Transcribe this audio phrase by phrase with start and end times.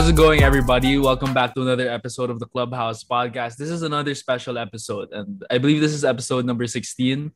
[0.00, 0.96] How's it going, everybody?
[0.96, 3.56] Welcome back to another episode of the Clubhouse Podcast.
[3.56, 7.30] This is another special episode, and I believe this is episode number 16.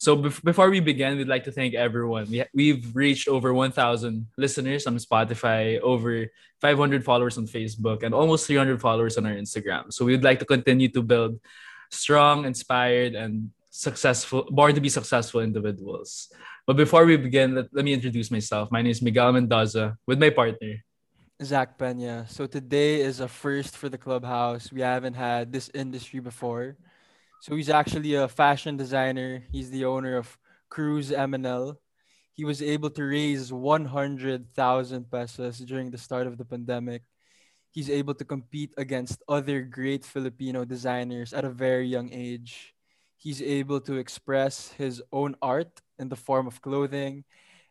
[0.00, 2.28] So, bef- before we begin, we'd like to thank everyone.
[2.28, 6.26] We ha- we've reached over 1,000 listeners on Spotify, over
[6.60, 9.92] 500 followers on Facebook, and almost 300 followers on our Instagram.
[9.92, 11.38] So, we'd like to continue to build
[11.92, 16.34] strong, inspired, and successful, born to be successful individuals.
[16.66, 18.72] But before we begin, let, let me introduce myself.
[18.72, 20.82] My name is Miguel Mendoza with my partner.
[21.42, 22.26] Zach Pena.
[22.28, 24.72] So today is a first for the clubhouse.
[24.72, 26.76] We haven't had this industry before.
[27.40, 29.44] So he's actually a fashion designer.
[29.52, 30.36] He's the owner of
[30.68, 31.76] Cruz MNL.
[32.32, 37.02] He was able to raise 100,000 pesos during the start of the pandemic.
[37.70, 42.74] He's able to compete against other great Filipino designers at a very young age.
[43.16, 47.24] He's able to express his own art in the form of clothing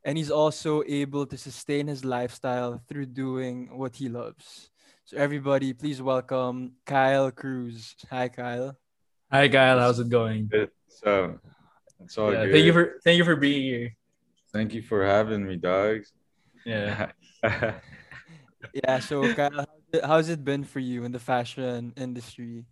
[0.08, 4.72] and he's also able to sustain his lifestyle through doing what he loves.
[5.04, 7.94] So everybody, please welcome Kyle Cruz.
[8.10, 8.78] Hi, Kyle.
[9.30, 9.78] Hi, Kyle.
[9.78, 10.50] How's it going?
[10.88, 11.38] So
[12.00, 12.54] it's all Yeah, good.
[12.54, 13.96] thank you for thank you for being here.
[14.54, 16.14] Thank you for having me, dogs.
[16.66, 17.12] Yeah.
[18.74, 19.00] Yeah.
[19.00, 22.66] So Kyle, how's it, how's it been for you in the fashion industry?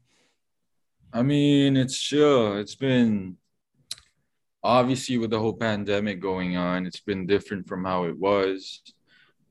[1.14, 2.58] I mean, it's chill.
[2.58, 3.38] It's been
[4.66, 8.82] obviously with the whole pandemic going on, it's been different from how it was.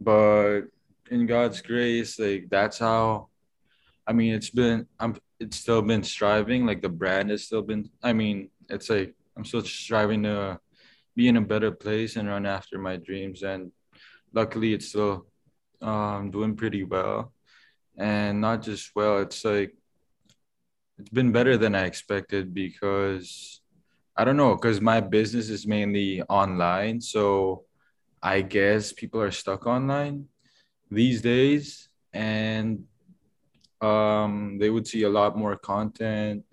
[0.01, 0.63] But
[1.11, 3.29] in God's grace, like that's how
[4.07, 6.67] I mean it's been I'm it's still been striving.
[6.67, 10.59] Like the brand has still been I mean, it's like I'm still striving to
[11.17, 13.43] be in a better place and run after my dreams.
[13.43, 13.71] And
[14.33, 15.27] luckily it's still
[15.81, 17.33] um doing pretty well.
[17.97, 19.77] And not just well, it's like
[20.99, 23.61] it's been better than I expected because
[24.17, 27.01] I don't know, because my business is mainly online.
[27.01, 27.65] So
[28.23, 30.27] I guess people are stuck online
[30.91, 32.85] these days and
[33.81, 36.45] um, they would see a lot more content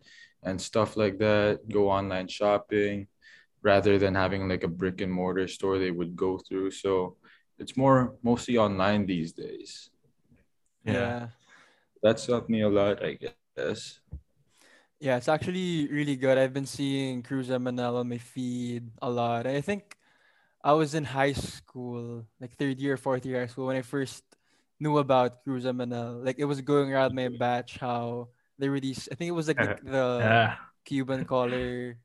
[0.44, 3.08] and stuff like that, go online shopping
[3.62, 6.72] rather than having like a brick and mortar store they would go through.
[6.72, 7.18] So
[7.60, 9.92] it's more mostly online these days.
[10.84, 11.28] Yeah.
[12.02, 13.20] That's helped me a lot, I
[13.56, 14.00] guess.
[15.02, 16.38] Yeah, it's actually really good.
[16.38, 19.48] I've been seeing Cruz MNL on my feed a lot.
[19.48, 19.98] I think
[20.64, 24.24] I was in high school, like third year, fourth year high school, when I first
[24.80, 26.22] knew about Cruz and MNL.
[26.24, 28.30] Like it was going around my batch how
[28.60, 29.10] they released.
[29.12, 30.56] I think it was like the, the Yeah.
[30.86, 31.98] Cuban collar.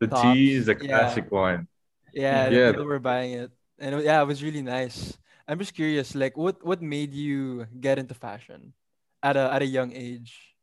[0.00, 0.88] The Tops, T is a yeah.
[0.88, 1.68] classic one.
[2.12, 2.72] Yeah, Yeah.
[2.72, 5.16] people were buying it, and yeah, it was really nice.
[5.48, 8.74] I'm just curious, like, what what made you get into fashion
[9.22, 10.55] at a at a young age?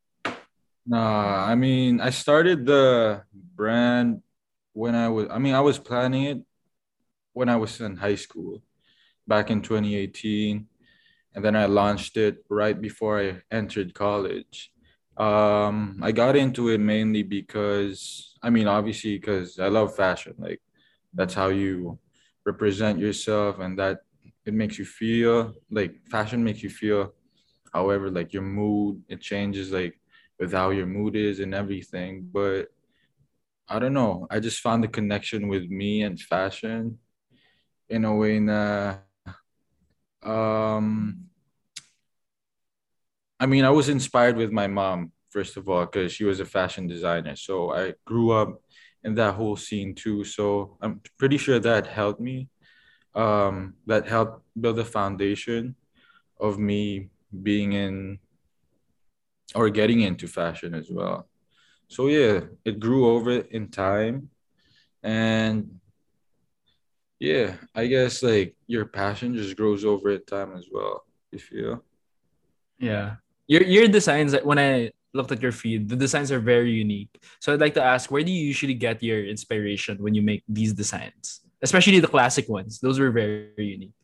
[0.85, 3.23] Nah, I mean, I started the
[3.55, 4.21] brand
[4.73, 6.39] when I was, I mean, I was planning it
[7.33, 8.61] when I was in high school
[9.27, 10.67] back in 2018.
[11.35, 14.71] And then I launched it right before I entered college.
[15.17, 20.35] Um, I got into it mainly because, I mean, obviously, because I love fashion.
[20.39, 20.61] Like,
[21.13, 21.99] that's how you
[22.45, 23.99] represent yourself, and that
[24.45, 27.13] it makes you feel like fashion makes you feel
[27.73, 29.99] however, like your mood, it changes, like,
[30.43, 32.27] with how your mood is and everything.
[32.29, 32.67] But
[33.69, 34.27] I don't know.
[34.29, 36.99] I just found the connection with me and fashion
[37.87, 39.05] in a way that
[40.21, 41.29] um
[43.39, 46.45] I mean I was inspired with my mom, first of all, because she was a
[46.45, 47.37] fashion designer.
[47.37, 48.61] So I grew up
[49.05, 50.25] in that whole scene too.
[50.25, 52.49] So I'm pretty sure that helped me.
[53.15, 55.75] Um, that helped build the foundation
[56.37, 57.09] of me
[57.43, 58.19] being in
[59.55, 61.27] or getting into fashion as well.
[61.87, 64.29] So yeah, it grew over in time
[65.03, 65.79] and
[67.19, 71.05] yeah, I guess like your passion just grows over in time as well.
[71.31, 71.83] You feel?
[72.79, 73.15] Yeah.
[73.47, 77.21] Your your designs when I looked at your feed, the designs are very unique.
[77.39, 80.43] So I'd like to ask, where do you usually get your inspiration when you make
[80.49, 81.41] these designs?
[81.61, 82.79] Especially the classic ones.
[82.79, 83.95] Those were very, unique.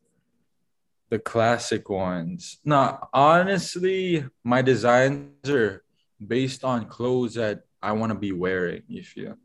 [1.09, 2.59] The classic ones.
[2.63, 5.83] Now, honestly, my designs are
[6.25, 9.35] based on clothes that I want to be wearing, you feel?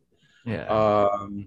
[0.45, 0.67] Yeah.
[0.67, 1.47] um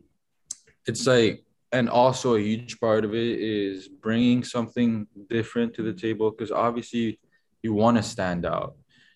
[0.87, 5.93] it's like and also a huge part of it is bringing something different to the
[5.93, 7.19] table because obviously
[7.61, 8.75] you want to stand out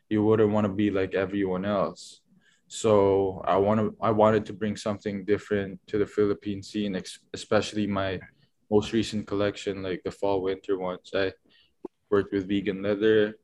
[0.10, 2.22] you wouldn't want to be like everyone else
[2.68, 7.02] so i want to i wanted to bring something different to the philippine scene
[7.34, 8.20] especially my
[8.72, 11.32] most recent collection like the fall winter ones i
[12.10, 13.36] worked with vegan leather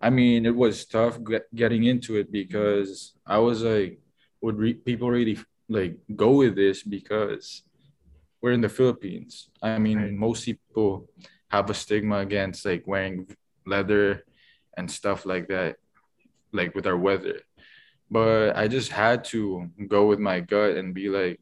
[0.00, 3.98] i mean it was tough get, getting into it because i was like
[4.42, 5.38] would re- people really
[5.68, 7.62] like go with this because
[8.42, 9.48] we're in the Philippines.
[9.62, 10.12] I mean, Right.
[10.12, 11.08] most people
[11.48, 13.26] have a stigma against like wearing
[13.64, 14.22] leather
[14.76, 15.76] and stuff like that,
[16.52, 17.40] like with our weather.
[18.10, 21.40] But I just had to go with my gut and be like,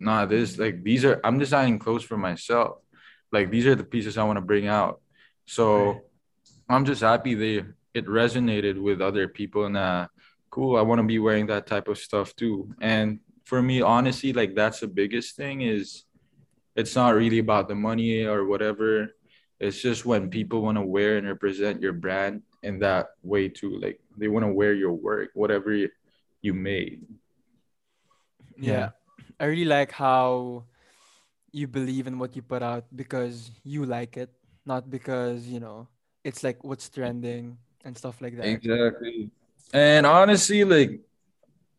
[0.00, 2.78] nah, this like these are I'm designing clothes for myself.
[3.32, 5.00] Like these are the pieces I want to bring out.
[5.46, 6.00] So Right.
[6.68, 7.64] I'm just happy they
[7.94, 10.08] it resonated with other people and uh
[10.50, 12.74] cool, I want to be wearing that type of stuff too.
[12.80, 16.04] And for me, honestly, like that's the biggest thing is
[16.74, 19.14] it's not really about the money or whatever.
[19.60, 23.78] It's just when people want to wear and represent your brand in that way too.
[23.78, 25.90] Like they want to wear your work, whatever you,
[26.42, 27.02] you made.
[28.56, 28.90] Yeah.
[29.40, 30.64] I really like how
[31.50, 34.30] you believe in what you put out because you like it,
[34.66, 35.88] not because, you know,
[36.22, 38.46] it's like what's trending and stuff like that.
[38.46, 39.30] Exactly.
[39.72, 41.00] And honestly, like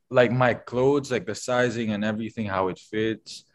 [0.09, 3.45] like my clothes, like the sizing and everything, how it fits.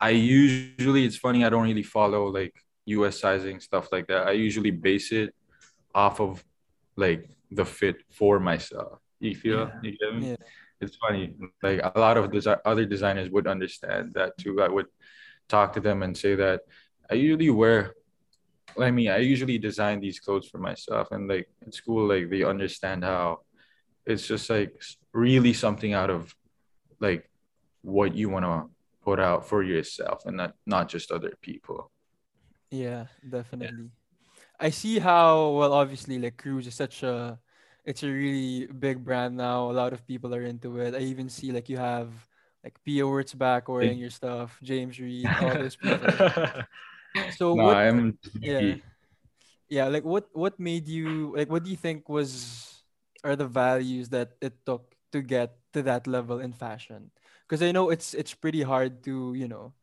[0.00, 2.54] I usually it's funny, I don't really follow like
[2.86, 4.28] US sizing stuff like that.
[4.28, 5.34] I usually base it
[5.94, 6.44] off of
[6.96, 9.00] like the fit for myself.
[9.18, 9.80] You feel Yeah.
[9.82, 10.30] you get me?
[10.30, 10.36] Yeah.
[10.80, 11.34] It's funny.
[11.62, 14.60] Like a lot of desi- other designers would understand that too.
[14.62, 14.86] I would
[15.48, 16.62] talk to them and say that
[17.10, 17.94] I usually wear
[18.78, 22.42] I mean, I usually design these clothes for myself, and like in school, like they
[22.44, 23.40] understand how
[24.04, 24.78] it's just like
[25.12, 26.34] really something out of
[27.00, 27.30] like
[27.82, 28.70] what you want to
[29.02, 31.90] put out for yourself, and not not just other people.
[32.70, 33.90] Yeah, definitely.
[34.60, 37.38] I see how well obviously like Cruz is such a
[37.86, 39.70] it's a really big brand now.
[39.70, 40.94] A lot of people are into it.
[40.94, 42.10] I even see like you have
[42.64, 46.26] like Pia Wurtzbach wearing your stuff, James Reid, all those people.
[47.28, 48.76] So No, what I'm yeah.
[49.68, 52.84] Yeah, like what what made you like what do you think was
[53.24, 57.10] are the values that it took to get to that level in fashion?
[57.46, 59.74] Because I know it's it's pretty hard to, you know,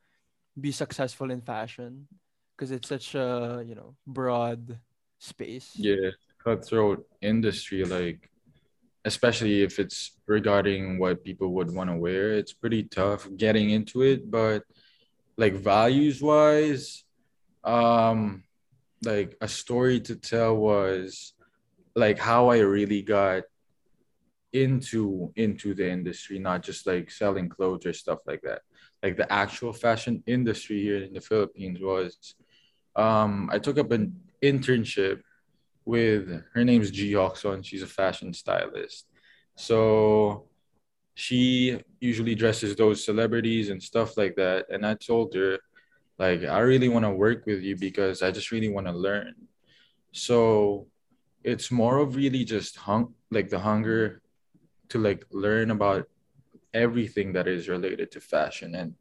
[0.60, 2.08] be successful in fashion
[2.56, 4.80] because it's such a, you know, broad
[5.20, 5.78] space.
[5.78, 6.12] yeah,
[6.44, 8.30] cutthroat industry, like
[9.06, 14.02] especially if it's regarding what people would want to wear, it's pretty tough getting into
[14.02, 14.30] it.
[14.30, 14.64] But
[15.38, 17.04] like values wise,
[17.64, 18.44] um,
[19.04, 21.34] like a story to tell was
[21.96, 23.44] like how I really got
[24.54, 28.62] into into the industry, not just like selling clothes or stuff like that.
[29.02, 32.36] Like the actual fashion industry here in the Philippines was
[32.96, 35.22] um I took up an internship
[35.86, 37.64] with her name's Gee Jocson.
[37.64, 39.08] She's a fashion stylist.
[39.56, 40.48] So
[41.16, 44.66] she usually dresses those celebrities and stuff like that.
[44.70, 45.60] And I told her,
[46.18, 49.36] like, I really want to work with you because I just really want to learn.
[50.12, 50.88] So
[51.44, 54.22] it's more of really just hung like the hunger
[54.90, 56.08] to like learn about
[56.74, 58.76] everything that is related to fashion.
[58.76, 58.96] And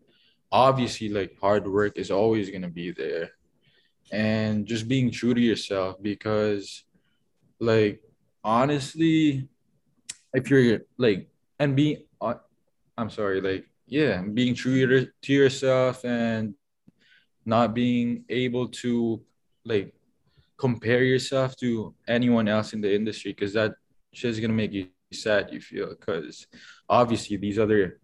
[0.51, 3.31] obviously, like hard work is always gonna be there.
[4.11, 6.85] And just being true to yourself because
[7.61, 8.01] like
[8.45, 9.49] honestly,
[10.35, 11.29] if you're like
[11.59, 12.35] and being uh,
[12.99, 16.55] I'm sorry, like yeah, being true to yourself and
[17.45, 19.23] not being able to
[19.65, 19.95] like
[20.57, 23.73] compare yourself to anyone else in the industry because that
[24.13, 26.47] shit's gonna make you sad you feel because
[26.89, 27.99] obviously these other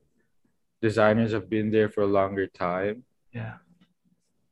[0.82, 3.54] designers have been there for a longer time yeah.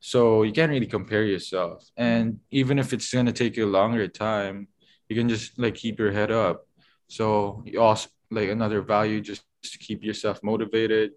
[0.01, 1.89] So you can't really compare yourself.
[1.97, 4.69] And even if it's gonna take you a longer time
[5.09, 6.67] you can just like keep your head up.
[7.07, 11.13] So you also like another value just to keep yourself motivated.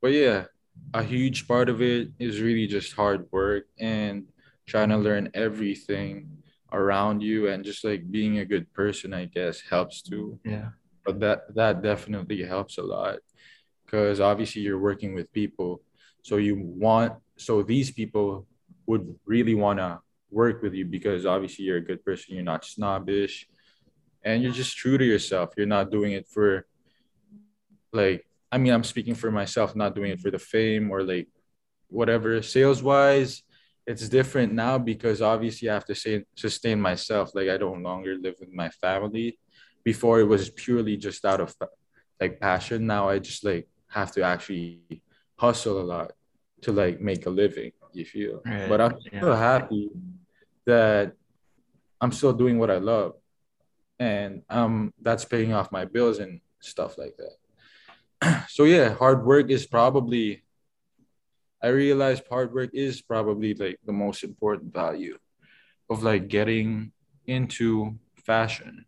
[0.00, 0.44] But yeah
[0.94, 4.24] a huge part of it is really just hard work and
[4.66, 6.28] trying to learn everything
[6.72, 10.38] around you and just like being a good person i guess helps too.
[10.44, 10.68] Yeah.
[11.04, 13.18] but that that definitely helps a lot
[13.84, 15.80] because obviously you're working with people.
[16.22, 18.46] So you want so these people
[18.86, 22.64] would really want to work with you because obviously you're a good person you're not
[22.64, 23.48] snobbish
[24.24, 25.54] and you're just true to yourself.
[25.56, 26.66] You're not doing it for
[27.90, 31.28] like i mean i'm speaking for myself not doing it for the fame or like
[31.88, 32.42] whatever.
[32.42, 33.42] Sales wise
[33.86, 37.34] it's different now because obviously i have to say, sustain myself.
[37.34, 39.38] Like i don't longer live with my family.
[39.84, 41.54] Before it was purely just out of
[42.20, 42.86] like passion.
[42.86, 45.02] Now i just like have to actually
[45.36, 46.12] hustle a lot
[46.62, 49.20] to like make a living you feel Right, but i'm yeah.
[49.20, 49.90] still happy
[50.66, 51.12] that
[52.00, 53.14] i'm still doing what i love
[53.98, 59.50] and um that's paying off my bills and stuff like that so yeah hard work
[59.50, 60.42] is probably
[61.62, 65.16] i realized hard work is probably like the most important value
[65.90, 66.92] of like getting
[67.26, 68.84] into fashion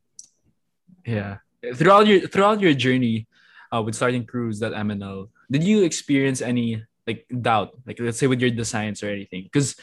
[1.06, 1.38] Yeah.
[1.74, 3.26] Throughout your throughout your journey
[3.72, 8.26] uh, with starting Cruz at MNL, did you experience any like doubt, like let's say
[8.30, 9.42] with your designs or anything?
[9.44, 9.74] Because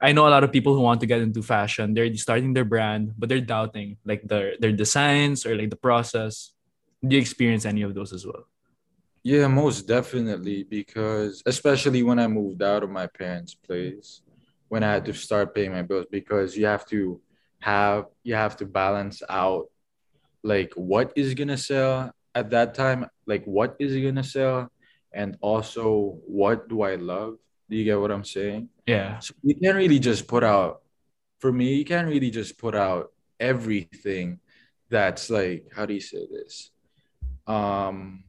[0.00, 1.92] I know a lot of people who want to get into fashion.
[1.92, 6.52] They're starting their brand, but they're doubting like their their designs or like the process.
[7.04, 8.44] Do you experience any of those as well?
[9.22, 10.64] Yeah, most definitely.
[10.64, 14.22] Because especially when I moved out of my parents' place,
[14.72, 17.20] when I had to start paying my bills, because you have to
[17.60, 19.68] have you have to balance out
[20.42, 24.72] like what is gonna sell at that time, like what is gonna sell,
[25.12, 27.36] and also what do I love.
[27.68, 28.68] Do you get what I'm saying?
[28.86, 29.18] Yeah.
[29.20, 30.82] So you can't really just put out.
[31.38, 34.40] For me, you can't really just put out everything
[34.90, 36.70] that's like how do you say this?
[37.46, 38.24] Um,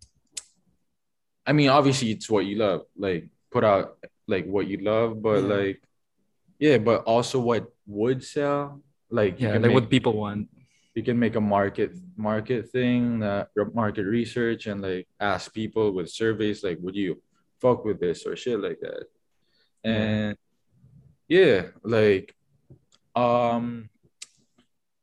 [1.45, 2.85] I mean, obviously it's what you love.
[2.95, 3.97] Like put out
[4.27, 5.55] like what you love, but Yeah.
[5.55, 5.81] like
[6.59, 8.81] yeah, but also what would sell.
[9.09, 10.47] Like Yeah, like make, what people want.
[10.95, 16.09] You can make a market market thing, uh, market research, and like ask people with
[16.09, 17.21] surveys like, would you
[17.61, 19.05] fuck with this or shit like that?
[19.83, 20.37] And
[21.27, 22.35] yeah, like
[23.15, 23.89] um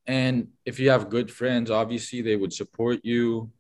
[0.06, 3.50] and if you have good friends, obviously they would support you,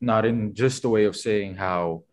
[0.00, 2.04] not in just a way of saying how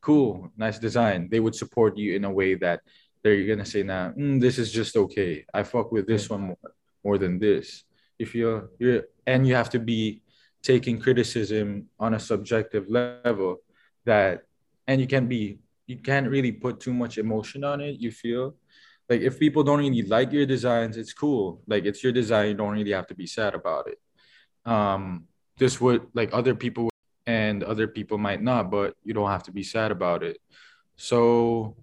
[0.00, 1.28] cool, nice design.
[1.30, 2.80] They would support you in a way that
[3.22, 5.44] they're gonna say, "Nah, mm, this is just okay.
[5.52, 6.58] I fuck with this one more,
[7.04, 7.84] more than this."
[8.22, 10.22] If you're you're and you have to be
[10.62, 13.58] taking criticism on a subjective level
[14.04, 14.44] that
[14.86, 18.54] and you can't be you can't really put too much emotion on it, you feel?
[19.08, 21.60] Like if people don't really like your designs, it's cool.
[21.66, 23.98] Like it's your design, you don't really have to be sad about it.
[24.64, 25.26] Um,
[25.58, 26.88] this would like other people
[27.26, 30.38] and other people might not, but you don't have to be sad about it.
[30.96, 31.76] So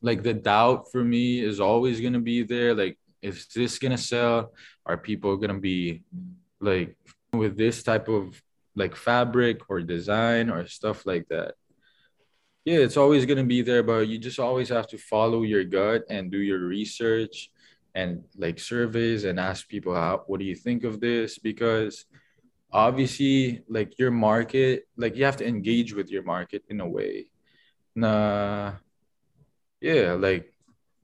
[0.00, 2.74] like the doubt for me is always gonna be there.
[2.74, 4.52] Like, is this gonna sell?
[4.84, 6.02] Are people gonna be
[6.60, 6.96] like
[7.32, 8.42] with this type of
[8.74, 11.54] like fabric or design or stuff like that?
[12.64, 16.02] Yeah, it's always gonna be there, but you just always have to follow your gut
[16.10, 17.50] and do your research
[17.94, 21.38] and like surveys and ask people how what do you think of this?
[21.38, 22.04] Because
[22.72, 27.26] obviously like your market, like you have to engage with your market in a way.
[27.94, 28.72] Nah,
[29.80, 30.51] yeah, like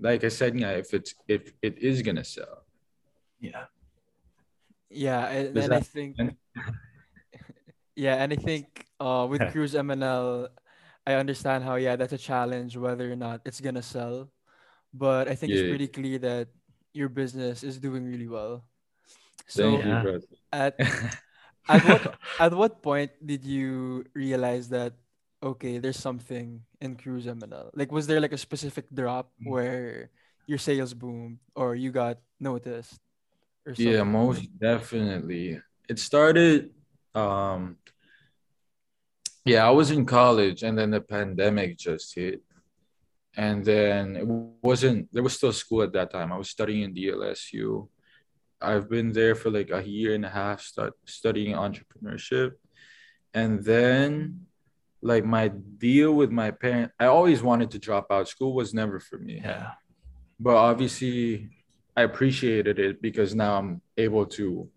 [0.01, 2.65] like I said, yeah, if it's if it is gonna sell.
[3.41, 3.67] Yeah.
[4.91, 6.17] Yeah, and, and I think
[7.97, 9.51] yeah, and I think uh with Yeah.
[9.51, 10.49] Cruz MNL,
[11.07, 14.31] I understand how yeah that's a challenge whether or not it's gonna sell,
[14.95, 16.49] but I think it's pretty clear that
[16.95, 18.65] your business is doing really well.
[19.47, 20.75] So Thank you, at
[21.69, 22.03] at what
[22.41, 24.95] at what point did you realize that
[25.43, 27.71] okay there's something in Cruz MNL?
[27.75, 29.51] Like was there like a specific drop Mm.
[29.51, 30.11] where
[30.47, 32.99] your sales boomed or you got noticed?
[33.67, 35.61] Or Yeah, most definitely.
[35.89, 36.71] It started
[37.15, 37.77] um
[39.45, 42.43] yeah, I was in college and then the pandemic just hit.
[43.37, 44.27] And then it
[44.63, 46.33] wasn't there was still school at that time.
[46.33, 47.89] I was studying in DLSU.
[48.61, 52.53] I've been there for like a year and a half start studying entrepreneurship.
[53.33, 54.48] And then
[55.03, 58.29] like my deal with my parent I always wanted to drop out.
[58.29, 59.73] School was never for me Yeah.
[60.41, 61.51] but obviously
[61.97, 64.69] I appreciated it because now I'm able to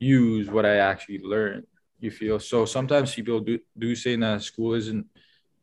[0.00, 1.66] use what I actually learned.
[2.00, 5.06] You feel so sometimes people do do say that school isn't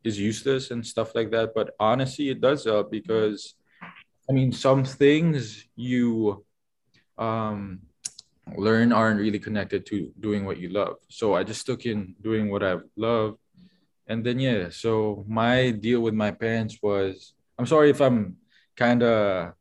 [0.04, 3.54] is useless and stuff like that, but honestly, it does help because
[4.28, 6.44] I mean some things you
[7.18, 7.80] um
[8.56, 10.96] learn aren't really connected to doing what you love.
[11.08, 13.36] So I just took in doing what I love.
[14.08, 18.36] And then yeah, so my deal with my parents was I'm sorry if I'm
[18.76, 19.52] kind of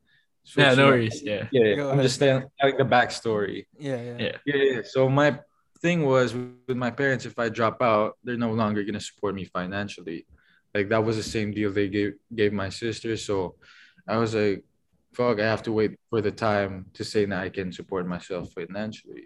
[0.56, 1.22] Yeah, no worries.
[1.24, 1.48] Yeah.
[1.52, 2.46] Yeah, Go I'm just ahead.
[2.60, 3.66] telling the backstory.
[3.80, 4.18] Yeah, yeah.
[4.20, 4.38] Yeah.
[4.46, 4.82] Yeah, yeah.
[4.86, 5.40] So my
[5.82, 6.36] thing was
[6.68, 10.28] with my parents, if I drop out, they're no longer gonna support me financially.
[10.76, 13.18] Like that was the same deal they gave gave my sister.
[13.18, 13.56] So
[14.08, 14.64] I was like,
[15.14, 18.52] fuck, I have to wait for the time to say that I can support myself
[18.54, 19.26] financially.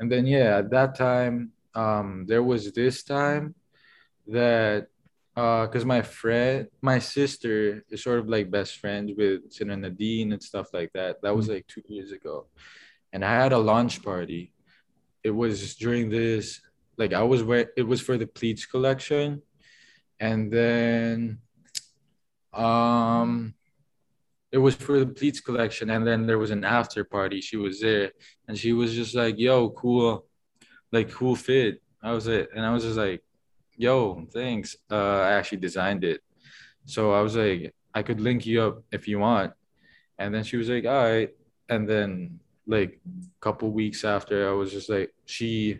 [0.00, 3.54] And then yeah, at that time, um, there was this time
[4.30, 4.86] that
[5.36, 10.32] uh because my friend my sister is sort of like best friends with Sina Nadine
[10.32, 11.22] and stuff like that.
[11.22, 12.46] That was like two years ago.
[13.12, 14.52] And I had a launch party.
[15.22, 16.60] It was during this,
[16.96, 19.42] like I was where it was for the pleats collection.
[20.18, 21.38] And then
[22.52, 23.54] um
[24.52, 25.90] it was for the pleats collection.
[25.90, 27.40] And then there was an after party.
[27.40, 28.12] She was there
[28.48, 30.26] and she was just like, yo, cool,
[30.90, 31.82] like cool fit.
[32.02, 33.22] I was it, and I was just like,
[33.80, 34.76] yo, thanks.
[34.90, 36.20] Uh, I actually designed it.
[36.84, 39.52] So I was like, I could link you up if you want.
[40.18, 41.30] And then she was like, all right.
[41.68, 45.78] And then like a couple weeks after, I was just like, she,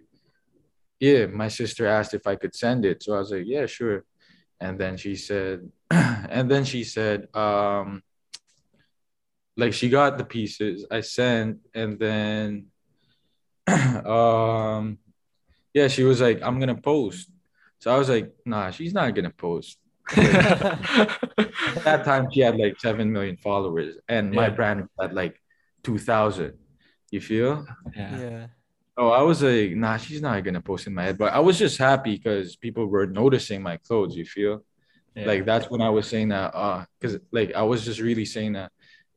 [0.99, 3.03] yeah, my sister asked if I could send it.
[3.03, 4.05] So I was like, yeah, sure.
[4.61, 8.03] And then she said, and then she said, um,
[9.59, 12.67] like she got the pieces I sent, and then
[14.07, 14.99] um
[15.75, 17.31] yeah, she was like, I'm gonna post.
[17.81, 19.79] So I was like, nah, she's not gonna post.
[20.17, 25.41] At that time she had like seven million followers, and my brand had like
[25.83, 26.55] two thousand.
[27.11, 27.67] You feel?
[27.97, 28.19] yeah.
[28.19, 28.47] yeah.
[28.97, 31.17] Oh, I was like, nah, she's not gonna post in my head.
[31.17, 34.63] But I was just happy because people were noticing my clothes, you feel?
[35.15, 35.27] yeah.
[35.27, 38.55] Like that's when I was saying that, uh, because like I was just really saying
[38.55, 38.73] that,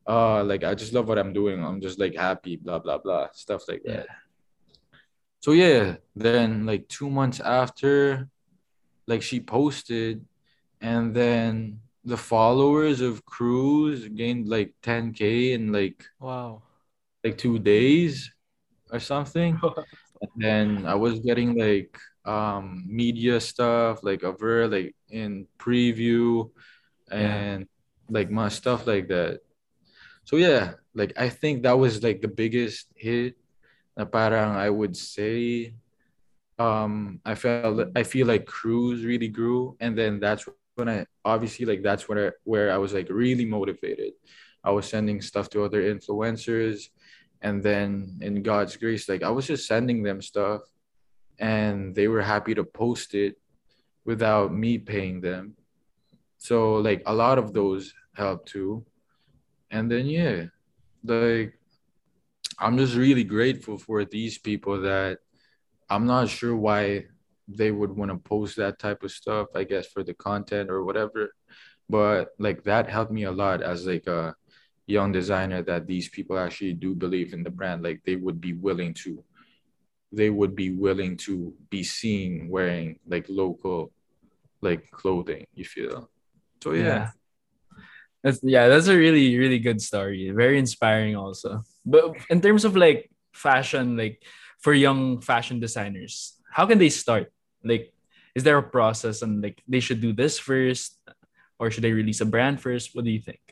[0.06, 1.62] uh, like I just love what I'm doing.
[1.62, 4.06] I'm just like happy, blah blah blah, stuff like that.
[5.40, 8.28] So yeah, then like two months after,
[9.06, 10.24] like she posted,
[10.80, 16.62] and then the followers of Cruz gained like 10k in like Wow.
[17.22, 18.30] like two days
[18.92, 19.62] or something.
[20.20, 26.50] And then I was getting like um media stuff like of her like in preview
[27.10, 27.66] and
[28.10, 29.40] like my stuff like that.
[30.24, 33.36] So yeah, like I think that was like the biggest hit.
[33.96, 35.74] Na parang I would say
[36.58, 40.46] um I felt I feel like Cruz really grew and then that's
[40.76, 44.12] when I obviously like that's where I, where I was like really motivated.
[44.62, 46.88] I was sending stuff to other influencers
[47.42, 50.62] and then in God's grace like I was just sending them stuff
[51.38, 53.36] and they were happy to post it
[54.04, 55.56] without me paying them.
[56.38, 58.84] So like a lot of those helped too.
[59.70, 60.44] And then yeah,
[61.02, 61.58] like
[62.58, 65.18] I'm just really grateful for these people that
[65.88, 67.06] I'm not sure why
[67.48, 70.84] they would want to post that type of stuff, I guess for the content or
[70.84, 71.34] whatever.
[71.88, 74.34] But like that helped me a lot as like a
[74.86, 77.82] young designer that these people actually do believe in the brand.
[77.82, 79.22] Like they would be willing to
[80.12, 83.92] they would be willing to be seen wearing like local
[84.62, 86.08] like clothing, you feel.
[86.62, 87.10] So yeah.
[88.22, 90.30] That's yeah, that's a really, really good story.
[90.30, 91.62] Very inspiring also.
[91.84, 94.22] But in terms of like fashion, like
[94.64, 97.30] for young fashion designers, how can they start?
[97.62, 97.92] Like,
[98.34, 100.96] is there a process and like they should do this first?
[101.60, 102.96] Or should they release a brand first?
[102.96, 103.44] What do you think?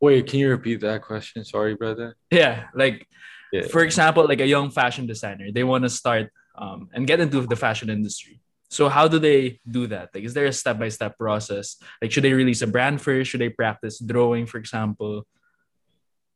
[0.00, 1.44] Wait, can you repeat that question?
[1.44, 2.16] Sorry, brother.
[2.30, 3.06] Yeah, like
[3.54, 3.68] Yeah.
[3.70, 6.26] for example, like a young fashion designer, they want to start
[6.58, 8.42] um, and get into the fashion industry.
[8.68, 10.10] So how do they do that?
[10.12, 11.76] Like, is there a step by step process?
[12.00, 13.30] Like, should they release a brand first?
[13.30, 15.22] Should they practice drawing, for example?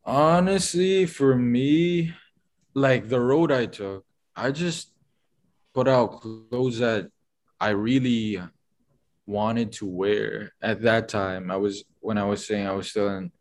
[0.04, 2.14] Honestly, for me,
[2.76, 4.04] like the road I took,
[4.36, 4.92] I just
[5.72, 7.08] put out clothes that
[7.58, 8.38] I really
[9.24, 11.50] wanted to wear at that time.
[11.50, 13.32] I was when I was saying I was still in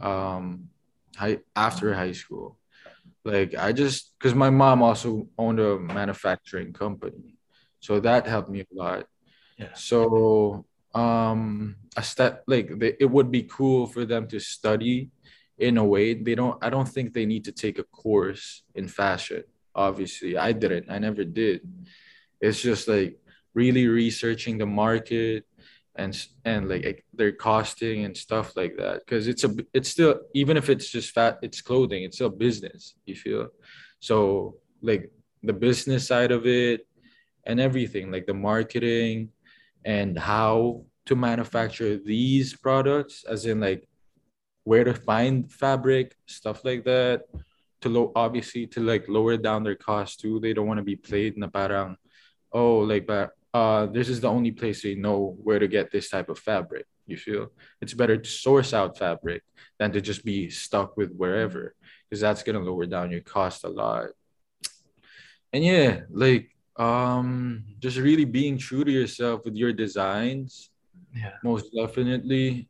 [0.00, 0.70] um
[1.14, 2.56] high after high school.
[3.22, 7.36] Like I just because my mom also owned a manufacturing company.
[7.80, 9.06] So that helped me a lot.
[9.58, 9.74] Yeah.
[9.74, 10.64] So
[10.94, 15.10] um a step like they, it would be cool for them to study
[15.60, 18.88] in a way they don't i don't think they need to take a course in
[18.88, 19.44] fashion.
[19.74, 20.90] Obviously i didn't.
[20.90, 21.60] I never did.
[22.40, 23.18] It's just like
[23.54, 25.44] really researching the market
[25.96, 26.12] and
[26.44, 29.00] and like their costing and stuff like that.
[29.00, 32.02] Because it's a it's still even if it's just fat it's clothing.
[32.04, 33.48] It's still business you feel?
[34.00, 36.86] So like the business side of it
[37.44, 39.30] and everything like the marketing
[39.84, 43.88] and how to manufacture these products as in like
[44.70, 47.24] where to find fabric, stuff like that.
[47.80, 50.38] To low, obviously, to like lower down their cost too.
[50.38, 51.96] They don't want to be played in the parang,
[52.52, 56.08] oh, like, but uh, this is the only place they know where to get this
[56.08, 56.86] type of fabric.
[57.08, 59.42] You feel it's better to source out fabric
[59.80, 63.68] than to just be stuck with wherever, because that's gonna lower down your cost a
[63.68, 64.10] lot.
[65.52, 70.70] And yeah, like um, just really being true to yourself with your designs.
[71.12, 71.34] Yeah.
[71.42, 72.68] Most definitely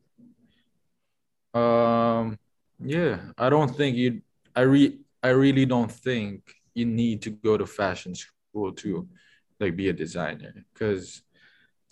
[1.55, 2.39] um,
[2.79, 4.23] yeah, I don't think you.
[4.55, 4.99] I re.
[5.23, 9.07] I really don't think you need to go to fashion school to,
[9.59, 10.65] like, be a designer.
[10.73, 11.23] Because,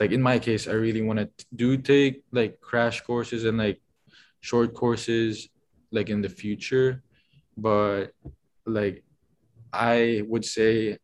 [0.00, 3.80] like in my case, I really want to do take like crash courses and like
[4.40, 5.48] short courses,
[5.90, 7.02] like in the future.
[7.56, 8.14] But
[8.64, 9.02] like,
[9.72, 10.98] I would say,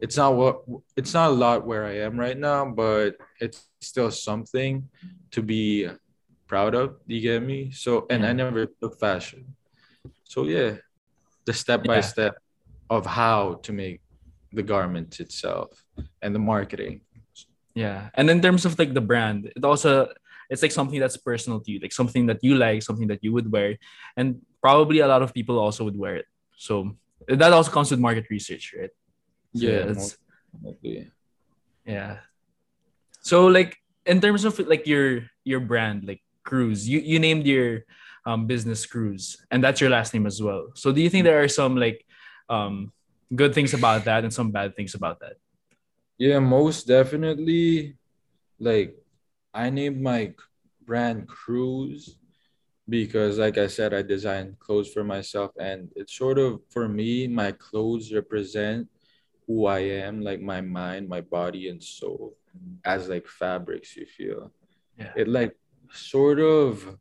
[0.00, 0.62] it's not what
[0.96, 4.88] it's not a lot where I am right now, but it's still something
[5.30, 5.88] to be
[6.46, 6.96] proud of.
[7.06, 7.70] You get me?
[7.72, 9.56] So, and I never took fashion.
[10.24, 10.76] So, yeah,
[11.44, 12.34] the step by step
[12.90, 14.00] of how to make
[14.52, 15.84] the garment itself
[16.22, 17.02] and the marketing.
[17.74, 18.08] Yeah.
[18.14, 20.08] And in terms of like the brand, it also
[20.48, 23.32] it's like something that's personal to you, like something that you like, something that you
[23.32, 23.76] would wear.
[24.16, 26.26] And probably a lot of people also would wear it.
[26.56, 26.96] So
[27.28, 28.90] that also comes with market research, right?
[29.54, 30.16] So, Yeah, it's-
[31.84, 32.18] yeah.
[33.20, 37.84] So like in terms of like your your brand, like Cruz, you you named your
[38.24, 40.70] um, business Cruz, and that's your last name as well.
[40.74, 42.06] So do you think there are some like
[42.48, 42.92] um,
[43.34, 45.36] good things about that and some bad things about that?
[46.16, 47.98] Yeah, most definitely.
[48.58, 48.96] Like,
[49.52, 50.32] I named my
[50.86, 52.16] brand Cruz
[52.88, 57.26] because, like I said, I design clothes for myself, and it's sort of for me,
[57.28, 58.88] my clothes represent
[59.46, 62.34] who I am, like my mind, my body, and soul,
[62.84, 63.96] as like fabrics.
[63.96, 64.50] You feel
[64.96, 65.12] Yeah.
[65.16, 65.52] it, like
[65.92, 66.98] sort of.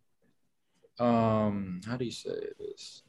[0.99, 3.03] Um, how do you say this?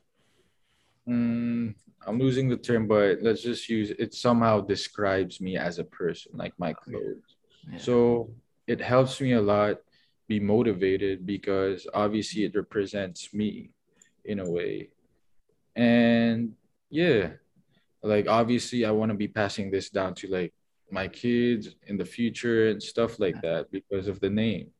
[1.09, 1.75] Mm,
[2.07, 4.15] I'm losing the term, but let's just use it.
[4.15, 7.37] Somehow describes me as a person, like my clothes.
[7.71, 7.79] Yeah.
[7.79, 8.31] So
[8.67, 9.79] it helps me a lot
[10.29, 13.71] be motivated because obviously it represents me
[14.25, 14.91] in a way.
[15.77, 16.55] And
[16.91, 17.31] yeah,
[18.03, 20.53] like obviously I want to be passing this down to like
[20.91, 24.71] my kids in the future and stuff like that because of the name.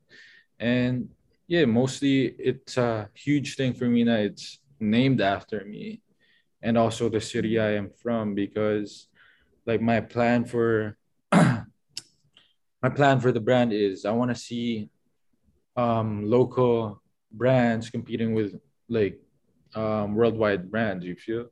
[0.59, 1.09] And
[1.49, 6.03] yeah, mostly it's a huge thing for me that it's named after me
[6.63, 9.09] and also the city I am from because
[9.67, 10.97] like my plan for
[11.33, 11.65] my
[12.95, 14.89] plan for the brand is I want to see
[15.77, 19.21] um local brands competing with like
[19.75, 21.47] um worldwide brands you feel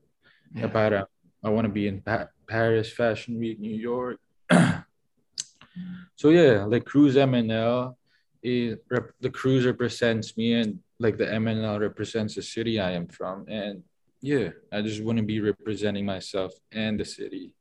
[0.55, 0.69] Yeah.
[0.69, 1.07] para
[1.43, 4.19] I want to be in pa- Paris Fashion Week New York
[6.17, 7.97] so yeah like Cruz MNL
[8.45, 13.09] is rep- the Cruz represents me and like the MNL represents the city I am
[13.09, 13.83] from and
[14.21, 17.57] yeah I just want to be representing myself and the city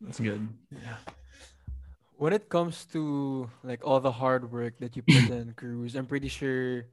[0.00, 0.48] That's good.
[0.70, 1.00] Yeah.
[2.16, 6.06] When it comes to like all the hard work that you put in, Cruz, I'm
[6.06, 6.84] pretty sure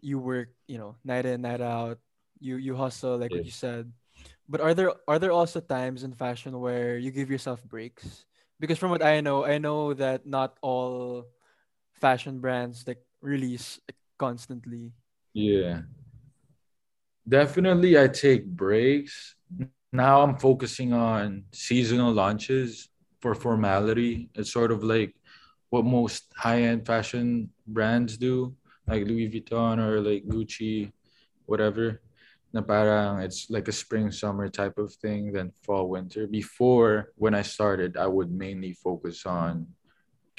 [0.00, 1.98] you work, you know, night in, night out.
[2.40, 3.92] You you hustle, like what you said.
[4.48, 8.24] But are there are there also times in fashion where you give yourself breaks?
[8.60, 11.28] Because from what I know, I know that not all
[12.00, 13.78] fashion brands like release
[14.18, 14.92] constantly.
[15.34, 15.82] Yeah.
[17.28, 19.36] Definitely, I take breaks.
[19.92, 22.88] Now I'm focusing on seasonal launches
[23.20, 24.30] for formality.
[24.34, 25.14] It's sort of like
[25.68, 28.54] what most high-end fashion brands do,
[28.88, 30.92] like Louis Vuitton or like Gucci,
[31.46, 32.00] whatever.
[32.52, 36.26] It's like a spring summer type of thing, then fall winter.
[36.26, 39.68] Before when I started, I would mainly focus on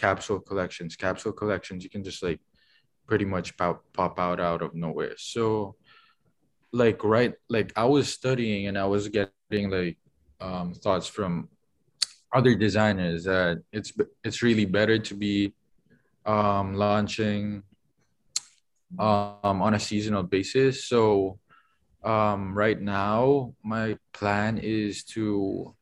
[0.01, 0.95] capsule collections.
[0.95, 2.41] Capsule collections, you can just like
[3.07, 5.15] pretty much pop, pop out out of nowhere.
[5.17, 5.75] So
[6.73, 9.97] like right like I was studying and I was getting like
[10.39, 11.49] um thoughts from
[12.33, 13.91] other designers that it's
[14.23, 15.53] it's really better to be
[16.25, 17.63] um launching
[18.97, 20.85] um on a seasonal basis.
[20.85, 21.39] So
[22.03, 25.75] um right now my plan is to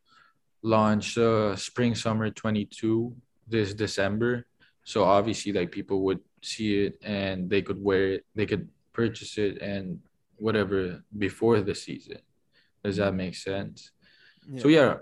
[0.62, 3.16] launch uh spring summer 22
[3.50, 4.46] this December.
[4.84, 9.38] So obviously like people would see it and they could wear it, they could purchase
[9.38, 10.00] it and
[10.38, 12.20] whatever before the season.
[12.84, 13.92] Does that make sense?
[14.58, 14.98] So yeah,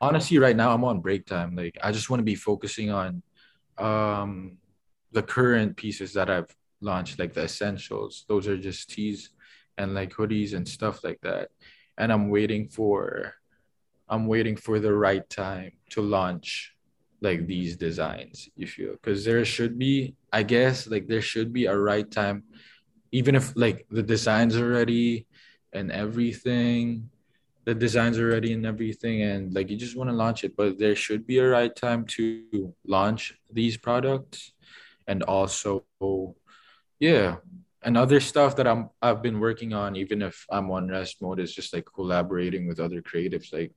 [0.00, 1.56] honestly, right now I'm on break time.
[1.56, 3.22] Like I just want to be focusing on
[3.78, 4.58] um
[5.12, 8.24] the current pieces that I've launched, like the essentials.
[8.28, 9.30] Those are just tees
[9.78, 11.50] and like hoodies and stuff like that.
[11.98, 13.34] And I'm waiting for
[14.08, 16.74] I'm waiting for the right time to launch
[17.22, 18.92] like these designs, you feel?
[18.92, 22.44] Because there should be, I guess, like there should be a right time,
[23.12, 25.26] even if like the designs are ready
[25.72, 27.08] and everything,
[27.64, 30.78] the designs are ready and everything, and like you just want to launch it, but
[30.78, 34.52] there should be a right time to launch these products.
[35.06, 35.84] And also,
[36.98, 37.36] yeah,
[37.82, 41.40] and other stuff that I'm I've been working on, even if I'm on rest mode,
[41.40, 43.72] is just like collaborating with other creatives, like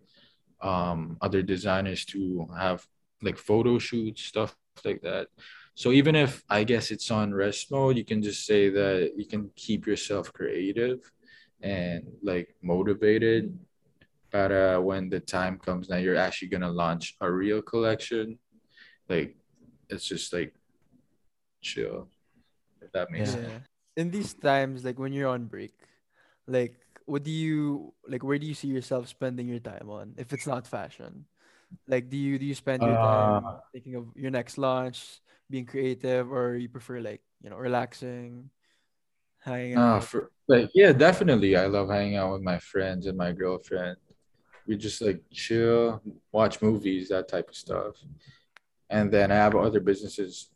[0.61, 2.85] um other designers to have
[3.21, 5.27] like photo shoots, stuff like that.
[5.75, 9.25] So even if I guess it's on rest mode, you can just say that you
[9.25, 10.99] can keep yourself creative
[11.61, 13.57] and like motivated.
[14.31, 18.39] But uh, when the time comes now, you're actually gonna launch a real collection.
[19.09, 19.37] Like
[19.89, 20.53] it's just like
[21.61, 22.09] chill.
[22.81, 23.35] If that makes Yeah.
[23.35, 23.63] sense.
[23.97, 25.73] In these times, like when you're on break,
[26.47, 26.75] like
[27.05, 30.47] what do you like where do you see yourself spending your time on if it's
[30.47, 31.25] not fashion?
[31.87, 35.65] Like do you do you spend your time Uh, thinking of your next launch, being
[35.65, 38.49] creative, or you prefer like, you know, relaxing,
[39.43, 40.03] hanging Uh, out?
[40.03, 41.55] for like yeah, definitely.
[41.55, 43.97] I love hanging out with my friends and my girlfriend.
[44.67, 47.95] We just like chill, watch movies, that type of stuff.
[48.89, 50.49] And then I have other businesses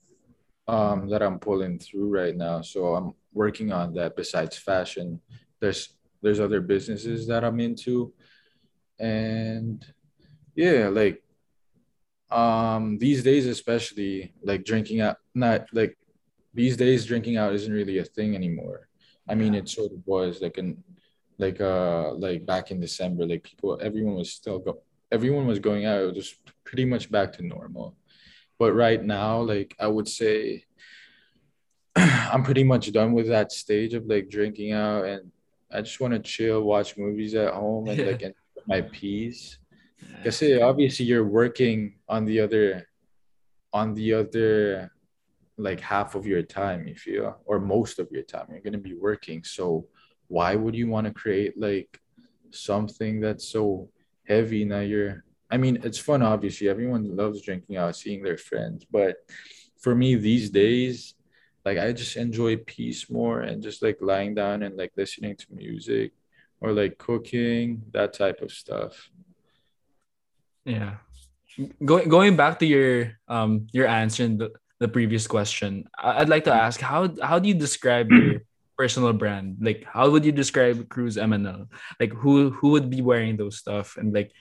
[0.68, 2.62] um that I'm pulling through right now.
[2.62, 5.20] So I'm working on that besides fashion.
[5.60, 8.14] There's there's other businesses that I'm into.
[9.00, 9.86] And
[10.64, 11.18] yeah, like
[12.42, 14.14] um these days especially
[14.50, 15.94] like drinking out not like
[16.54, 18.80] these days drinking out isn't really a thing anymore
[19.32, 20.84] I mean, it sort of was like an
[21.38, 25.86] like uh like back in December, like people, everyone was still go, everyone was going
[25.86, 26.02] out.
[26.10, 26.34] It was
[26.68, 27.96] pretty much back to normal.
[28.58, 30.66] But right now, like I would say,
[32.34, 35.32] I'm pretty much done with that stage of like drinking out, and
[35.72, 38.08] I just want to chill, watch movies at home, and Yeah.
[38.10, 39.59] like enjoy my peace.
[40.24, 42.88] Because obviously you're working on the other,
[43.74, 44.92] on the other,
[45.58, 48.96] like half of your time, if you or most of your time, you're gonna be
[48.96, 49.44] working.
[49.44, 49.88] So
[50.28, 52.00] why would you want to create like
[52.52, 53.90] something that's so
[54.26, 56.70] heavy now you're I mean, it's fun, obviously.
[56.70, 58.86] Everyone loves drinking out, seeing their friends.
[58.90, 59.18] But
[59.80, 61.16] for me, these days,
[61.66, 65.48] like I just enjoy peace more and just like lying down and like listening to
[65.52, 66.12] music
[66.62, 69.10] or like cooking, that type of stuff.
[70.70, 71.02] Yeah.
[71.84, 76.46] Going going back to your um your answer in the, the previous question, I'd like
[76.46, 78.46] to ask how how do you describe your
[78.78, 79.58] personal brand?
[79.60, 81.68] Like how would you describe Cruz MNL?
[82.00, 84.32] Like who who would be wearing those stuff and like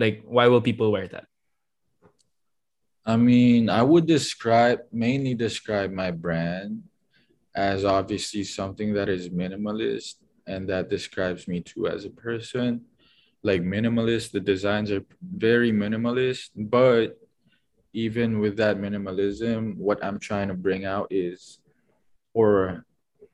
[0.00, 1.28] like why will people wear that?
[3.04, 6.88] I mean, I would describe mainly describe my brand
[7.54, 12.88] as obviously something that is minimalist and that describes me too as a person.
[13.42, 17.18] Like minimalist, the designs are very minimalist, but
[17.92, 21.58] even with that minimalism, what I'm trying to bring out is,
[22.34, 22.84] or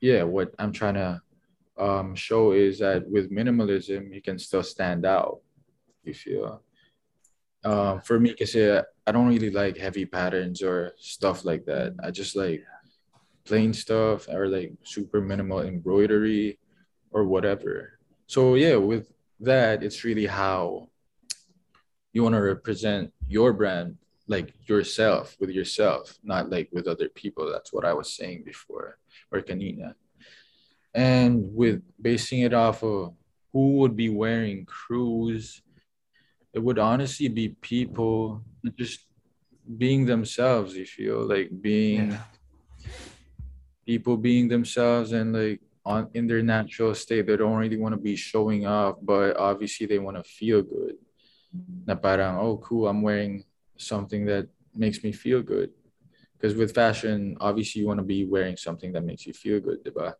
[0.01, 1.21] yeah, what I'm trying to
[1.77, 5.39] um, show is that with minimalism, you can still stand out.
[6.03, 6.61] You feel?
[7.63, 11.95] Um, for me, because I don't really like heavy patterns or stuff like that.
[12.01, 12.63] I just like
[13.45, 16.59] plain stuff or like super minimal embroidery
[17.11, 17.99] or whatever.
[18.27, 20.89] So yeah, with that, it's really how
[22.13, 23.97] you want to represent your brand,
[24.27, 27.51] like yourself with yourself, not like with other people.
[27.51, 28.97] That's what I was saying before,
[29.31, 29.93] or kanina.
[30.93, 33.13] And with basing it off of
[33.53, 35.61] who would be wearing Cruz,
[36.53, 38.41] it would honestly be people
[38.75, 39.01] just
[39.77, 42.23] being themselves, you feel like being Yeah.
[43.85, 47.25] people being themselves and like on in their natural state.
[47.25, 50.99] They don't really want to be showing off, but obviously they want to feel good.
[51.87, 53.47] Na parang, oh cool, I'm wearing
[53.79, 55.71] something that makes me feel good.
[56.35, 59.79] Because with fashion, obviously you want to be wearing something that makes you feel good,
[59.81, 60.13] diba?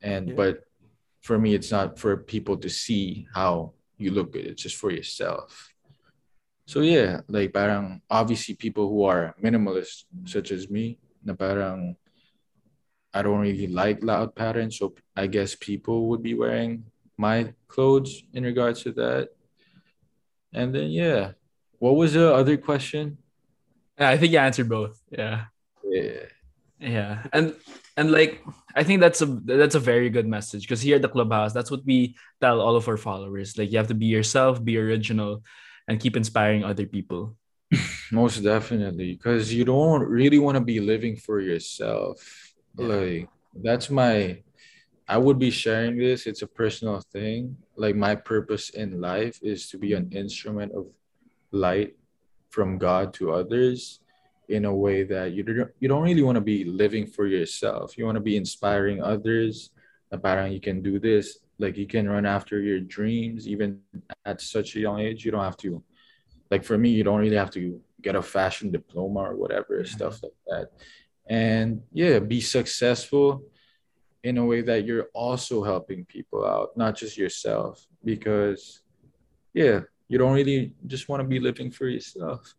[0.00, 0.34] And Yeah.
[0.40, 0.54] but
[1.20, 4.46] for me, it's not for people to see how you look good.
[4.48, 5.74] It's just for yourself.
[6.66, 11.94] So yeah, like parang obviously people who are minimalist such as me, na parang
[13.16, 16.84] I don't really like loud patterns, so I guess people would be wearing
[17.16, 19.30] my clothes in regards to that.
[20.52, 21.32] And then yeah,
[21.78, 23.18] what was the other question?
[23.98, 25.00] I think you answered both.
[25.10, 25.46] Yeah.
[25.82, 26.28] Yeah.
[26.78, 27.56] Yeah, and
[27.96, 31.08] and like I think that's a that's a very good message because here at the
[31.08, 33.56] clubhouse, that's what we tell all of our followers.
[33.56, 35.42] Like you have to be yourself, be original,
[35.88, 37.34] and keep inspiring other people.
[38.12, 42.20] Most definitely, because you don't really want to be living for yourself.
[42.78, 42.86] Yeah.
[42.86, 44.42] Like that's my.
[45.08, 46.26] I would be sharing this.
[46.26, 47.56] It's a personal thing.
[47.76, 50.86] Like my purpose in life is to be an instrument of
[51.52, 51.96] light
[52.50, 54.00] from God to others
[54.48, 57.96] in a way that you don't you don't really want to be living for yourself.
[57.96, 59.70] You want to be inspiring others.
[60.22, 61.38] Parang you can do this.
[61.58, 63.80] Like you can run after your dreams even
[64.24, 65.24] at such a young age.
[65.24, 65.82] You don't have to
[66.50, 70.16] like for me, you don't really have to get a fashion diploma or whatever, stuff
[70.16, 70.26] mm-hmm.
[70.26, 70.70] like that.
[71.28, 73.42] And yeah, be successful
[74.22, 77.86] in a way that you're also helping people out, not just yourself.
[78.04, 78.82] Because
[79.54, 82.54] yeah, you don't really just want to be living for yourself.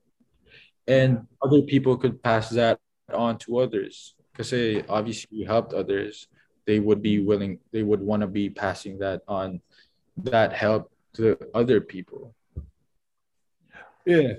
[0.87, 2.79] And other people could pass that
[3.13, 4.15] on to others.
[4.31, 6.27] Because hey, obviously you helped others,
[6.65, 9.61] they would be willing, they would want to be passing that on,
[10.17, 12.33] that help to other people.
[14.05, 14.33] Yeah.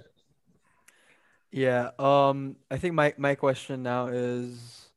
[1.51, 1.91] Yeah.
[1.99, 4.91] Um, I think my my question now is,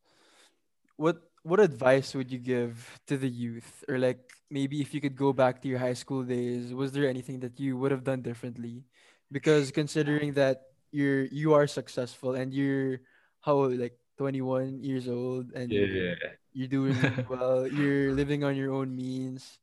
[0.98, 5.16] what what advice would you give to the youth, or like maybe if you could
[5.16, 8.22] go back to your high school days, was there anything that you would have done
[8.22, 8.84] differently?
[9.32, 10.62] Because considering that
[10.92, 13.02] you're you are successful and you're
[13.42, 16.16] how old, like 21 years old and Yeah.
[16.54, 16.96] you're doing
[17.30, 19.60] well, you're living on your own means.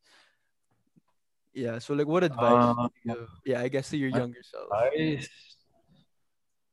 [1.53, 1.79] Yeah.
[1.79, 2.67] So like, what advice?
[2.67, 3.29] Um, would you give?
[3.45, 4.69] Yeah, I guess to your younger self.
[4.71, 4.89] I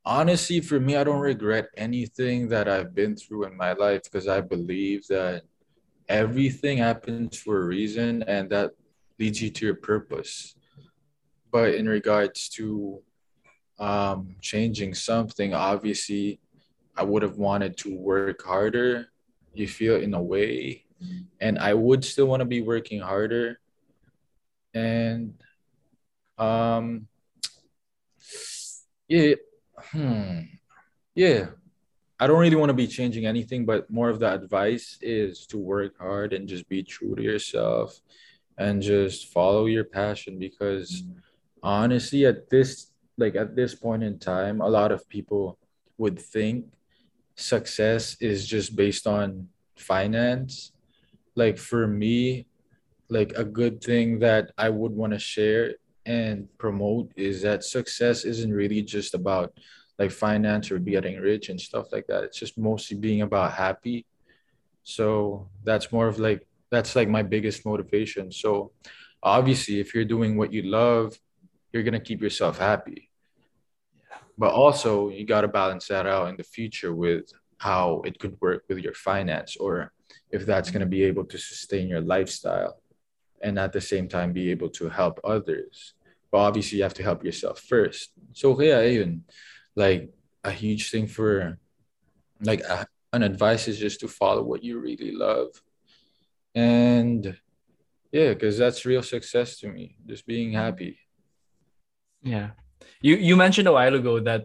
[0.07, 4.29] honestly, for me, I don't regret anything that I've been through in my life because
[4.29, 5.43] I believe that
[6.09, 8.71] everything happens for a reason and that
[9.19, 10.55] leads you to your purpose.
[11.51, 13.03] But in regards to
[13.79, 16.41] um, changing something, obviously,
[16.97, 19.09] I would have wanted to work harder.
[19.53, 20.85] You feel in a way,
[21.41, 23.59] and I would still want to be working harder.
[24.75, 25.35] And
[26.39, 27.09] um
[29.09, 29.35] yeah,
[29.93, 30.41] hmm,
[31.15, 31.47] yeah.
[32.19, 35.59] I don't really want to be changing anything, but more of the advice is to
[35.59, 38.01] work hard and just be true to yourself
[38.59, 41.03] and just follow your passion because
[41.63, 45.59] honestly at this like at this point in time a lot of people
[45.99, 46.65] would think
[47.35, 50.73] success is just based on finance
[51.35, 52.47] like for me
[53.09, 55.75] like a good thing that i would want to share
[56.07, 59.53] and promote is that success isn't really just about
[59.99, 62.23] like finance or getting rich and stuff like that.
[62.25, 64.07] It's just mostly being about happy.
[64.85, 68.31] So that's more of like that's like my biggest motivation.
[68.31, 68.73] So
[69.23, 71.19] obviously if you're doing what you love
[71.73, 73.11] you're to keep yourself happy.
[74.39, 77.25] But also you got to balance that out in the future with
[77.59, 79.93] how it could work with your finance or
[80.31, 82.81] if that's to be able to sustain your lifestyle
[83.43, 85.95] and at the same time be able to help others
[86.37, 88.13] but obviously you have to help yourself first.
[88.35, 89.25] So yeah ayun,
[89.73, 90.13] like
[90.45, 91.57] a huge thing for
[92.45, 92.85] like a,
[93.17, 95.49] an advice is just to follow what you really love.
[96.55, 97.41] And
[98.13, 101.01] yeah because that's real success to me just being happy.
[102.21, 102.53] Yeah.
[103.01, 104.45] You you mentioned a while ago that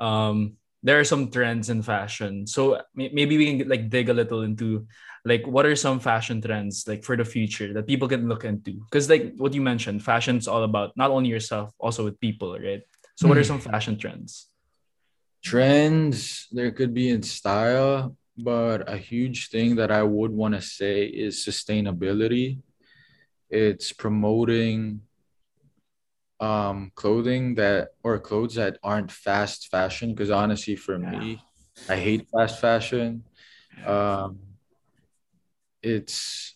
[0.00, 2.48] um there are some trends in fashion.
[2.48, 4.88] So maybe we can like dig a little into
[5.26, 8.74] like what are some fashion trends like for the future that people can look into?
[8.86, 12.82] Because like what you mentioned fashion's all about not only yourself also with people right?
[13.16, 13.58] So what are hmm.
[13.58, 14.46] some fashion trends?
[15.42, 20.62] Trends there could be in style but a huge thing that i would want to
[20.62, 22.58] say is sustainability.
[23.50, 25.02] It's promoting
[26.38, 31.10] um clothing that or clothes that aren't fast fashion because honestly for yeah.
[31.10, 31.42] me
[31.88, 33.24] i hate fast fashion.
[33.84, 34.45] Um
[35.94, 36.54] it's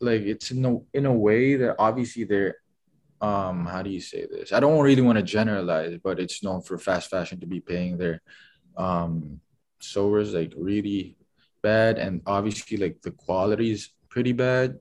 [0.00, 2.56] like it's in a, in a way that obviously they're
[3.20, 4.52] um how do you say this?
[4.52, 7.98] I don't really want to generalize but it's known for fast fashion to be paying
[7.98, 8.20] their
[8.76, 9.40] um
[9.80, 11.16] sewers like really
[11.62, 14.78] bad and obviously like the quality is pretty bad.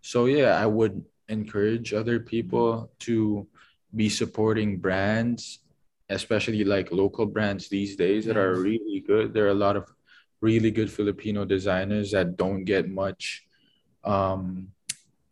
[0.00, 3.46] So yeah i would encourage other people to
[3.94, 5.60] be supporting brands,
[6.08, 9.32] especially like local brands these days that are really good.
[9.32, 9.90] There are a lot of
[10.40, 13.46] really good Filipino designers that don't get much
[14.04, 14.68] um,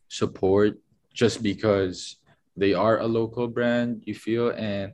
[0.09, 0.79] support
[1.13, 2.17] just because
[2.57, 4.51] they are a local brand, you feel.
[4.51, 4.93] And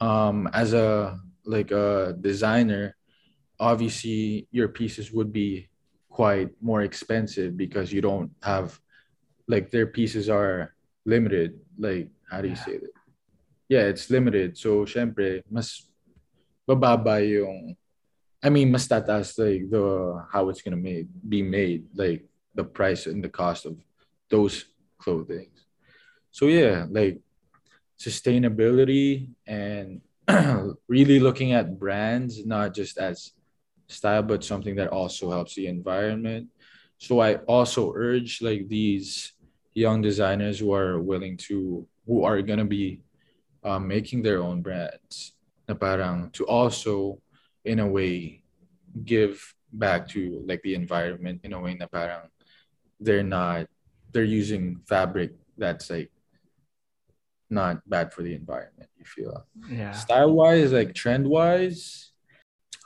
[0.00, 2.96] um, as a like a designer,
[3.58, 5.68] obviously your pieces would be
[6.08, 8.78] quite more expensive because you don't have
[9.46, 12.64] like their pieces are limited like how do you yeah.
[12.64, 12.94] say that
[13.68, 15.88] yeah it's limited so syempre mas
[16.68, 17.76] bababa yung
[18.42, 22.24] I mean mas tataas like the how it's gonna made be made like
[22.54, 23.76] the price and the cost of
[24.30, 24.66] those
[24.98, 25.50] clothing
[26.30, 27.18] so yeah like
[27.98, 30.00] sustainability and
[30.88, 33.32] really looking at brands not just as
[33.88, 36.48] style but something that also helps the environment.
[36.98, 39.32] So i also urge like these
[39.74, 43.02] young designers who are willing to who are gonna be
[43.62, 45.34] um, making their own brands
[45.68, 47.22] na parang to also
[47.64, 48.42] in a way
[49.04, 52.28] give back to like the environment in a way na parang
[53.00, 53.66] they're not
[54.12, 56.10] they're using fabric that's like
[57.50, 59.46] not bad for the environment you feel?
[59.70, 59.92] Yeah.
[59.92, 62.12] Style wise like trend wise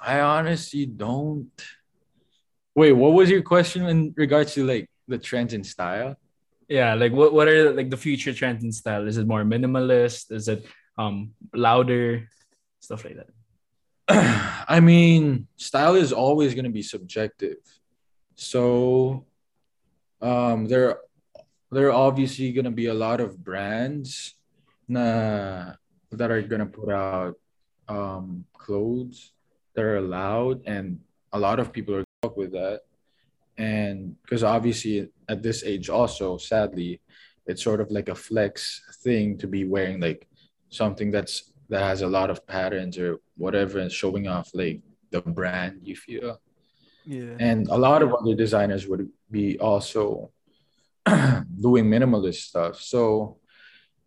[0.04, 1.54] i honestly don't.
[2.74, 6.16] Wait what was your question in regards to like the trends in style?
[6.68, 9.06] Yeah like what, what are like the future trends in style?
[9.06, 10.32] Is it more minimalist?
[10.32, 10.66] Is it
[10.98, 12.28] um louder?
[12.80, 13.30] Stuff like that
[14.68, 17.58] i mean style is always going to be subjective.
[18.34, 19.26] So
[20.20, 20.98] um there
[21.70, 24.34] there are obviously going to be a lot of brands
[24.88, 25.72] na,
[26.10, 27.34] that are going to put out
[27.88, 29.32] um clothes
[29.74, 31.00] that are loud and
[31.32, 32.04] a lot of people are
[32.36, 32.82] with that.
[33.58, 37.00] And because obviously at this age also sadly
[37.46, 40.28] it's sort of like a flex thing to be wearing like
[40.68, 45.20] something that's that has a lot of patterns or whatever and showing off like the
[45.22, 46.40] brand you feel.
[47.04, 47.36] Yeah.
[47.40, 50.30] And a lot of other designers would be also
[51.06, 52.80] doing minimalist stuff.
[52.80, 53.38] So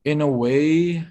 [0.04, 1.06] in a way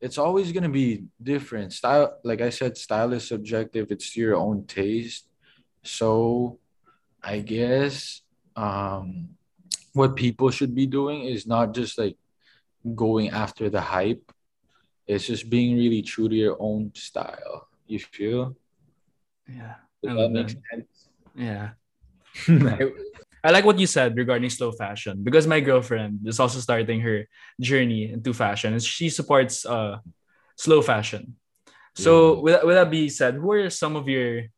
[0.00, 1.72] it's always going to be different.
[1.72, 3.90] Style like i said style is subjective.
[3.90, 5.28] It's your own taste.
[5.84, 6.58] So
[7.22, 8.20] I guess
[8.56, 9.30] um,
[9.92, 12.16] what people should be doing is not just like
[12.94, 14.32] going after the hype.
[15.06, 17.68] It's just being really true to your own style.
[17.86, 18.56] You feel?
[19.48, 19.74] Yeah.
[20.02, 21.08] Does that make sense?
[21.34, 21.70] Yeah.
[23.44, 27.26] I like what you said regarding slow fashion because my girlfriend is also starting her
[27.60, 29.98] journey into fashion and she supports uh
[30.56, 31.36] slow fashion.
[31.94, 34.48] So with, with that being said, who are some of your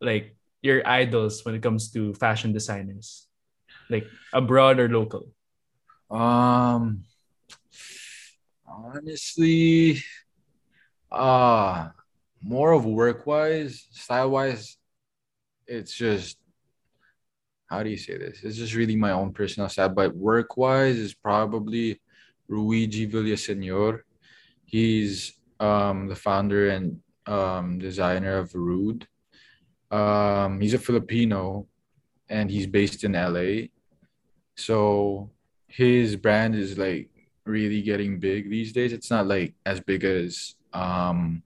[0.00, 3.28] like your idols when it comes to fashion designers?
[3.88, 5.30] Like abroad or local?
[6.10, 7.04] Um
[8.84, 9.98] honestly
[11.10, 11.88] uh
[12.42, 14.76] more of work wise, style wise,
[15.66, 16.38] it's just
[17.66, 18.44] how do you say this?
[18.44, 19.88] It's just really my own personal style.
[19.88, 22.00] But work wise is probably
[22.48, 24.00] Luigi Villasenor.
[24.64, 29.06] He's um the founder and um designer of Rhude.
[29.90, 31.66] Um he's a Filipino
[32.28, 33.68] and he's based in LA.
[34.56, 35.30] So
[35.66, 37.10] his brand is like
[37.46, 38.92] really getting big these days.
[38.92, 41.42] It's not like as big as um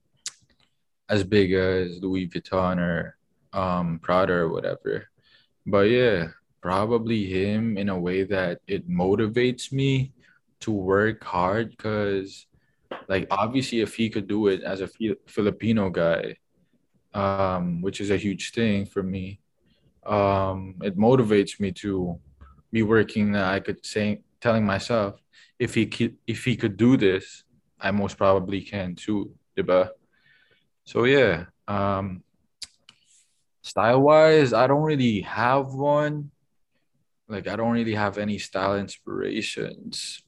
[1.09, 3.17] as big as Louis Vuitton or
[3.53, 5.07] um Prada or whatever.
[5.65, 6.29] But yeah,
[6.61, 10.13] probably him in a way that it motivates me
[10.61, 12.45] to work hard because
[13.07, 14.89] like obviously if he could do it as a
[15.27, 16.37] Filipino guy
[17.13, 19.39] um which is a huge thing for me
[20.05, 22.19] um it motivates me to
[22.71, 25.19] be working that I could say telling myself
[25.61, 27.45] if he could if he could do this
[27.79, 29.93] I most probably can too diba?
[30.83, 32.23] so yeah um
[33.61, 36.31] style wise, I don't really have one.
[37.29, 40.21] Like I don't really have any style inspirations.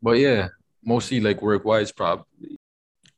[0.00, 0.48] But yeah,
[0.84, 2.60] mostly like work wise, probably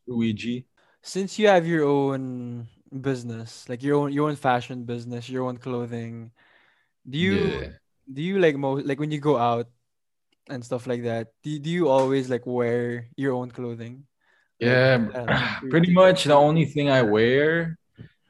[0.07, 0.65] Luigi.
[1.03, 5.59] Since you have your own business, like your own your own fashion business, your own
[5.59, 6.31] clothing,
[7.09, 7.69] do you Yeah.
[8.07, 9.69] do you like most like when you go out
[10.49, 11.29] and stuff like that?
[11.43, 14.07] Do, do you always like wear your own clothing?
[14.61, 17.79] Like, Yeah, uh, pretty much the only thing I wear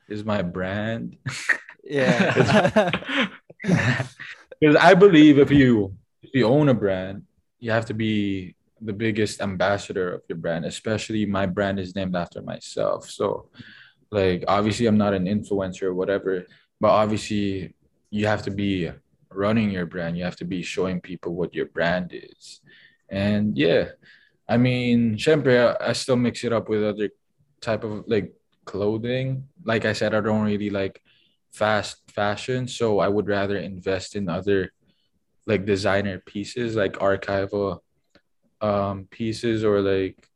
[0.08, 1.16] is my brand.
[1.84, 2.90] Yeah.
[4.60, 7.22] Because I believe if you if you own a brand,
[7.58, 10.64] you have to be the biggest ambassador of your brand.
[10.64, 13.10] Especially my brand is named after myself.
[13.10, 13.48] So
[14.10, 16.46] like obviously I'm not an influencer or whatever,
[16.80, 17.74] but obviously
[18.10, 18.90] you have to be
[19.31, 20.16] running your brand.
[20.16, 22.61] You have to be showing people what your brand is.
[23.09, 23.91] And yeah,
[24.49, 27.11] I mean, syempre, I still mix it up with other
[27.61, 28.33] type of like
[28.64, 29.49] clothing.
[29.64, 31.03] Like I said, I don't really like
[31.53, 34.72] fast fashion, so I would rather invest in other
[35.47, 37.81] like designer pieces, like archival
[38.62, 40.29] um pieces or like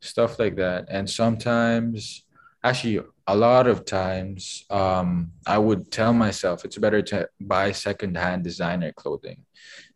[0.00, 0.86] stuff like that.
[0.88, 2.24] And sometimes
[2.62, 8.44] actually a lot of times um I would tell myself it's better to buy secondhand
[8.44, 9.44] designer clothing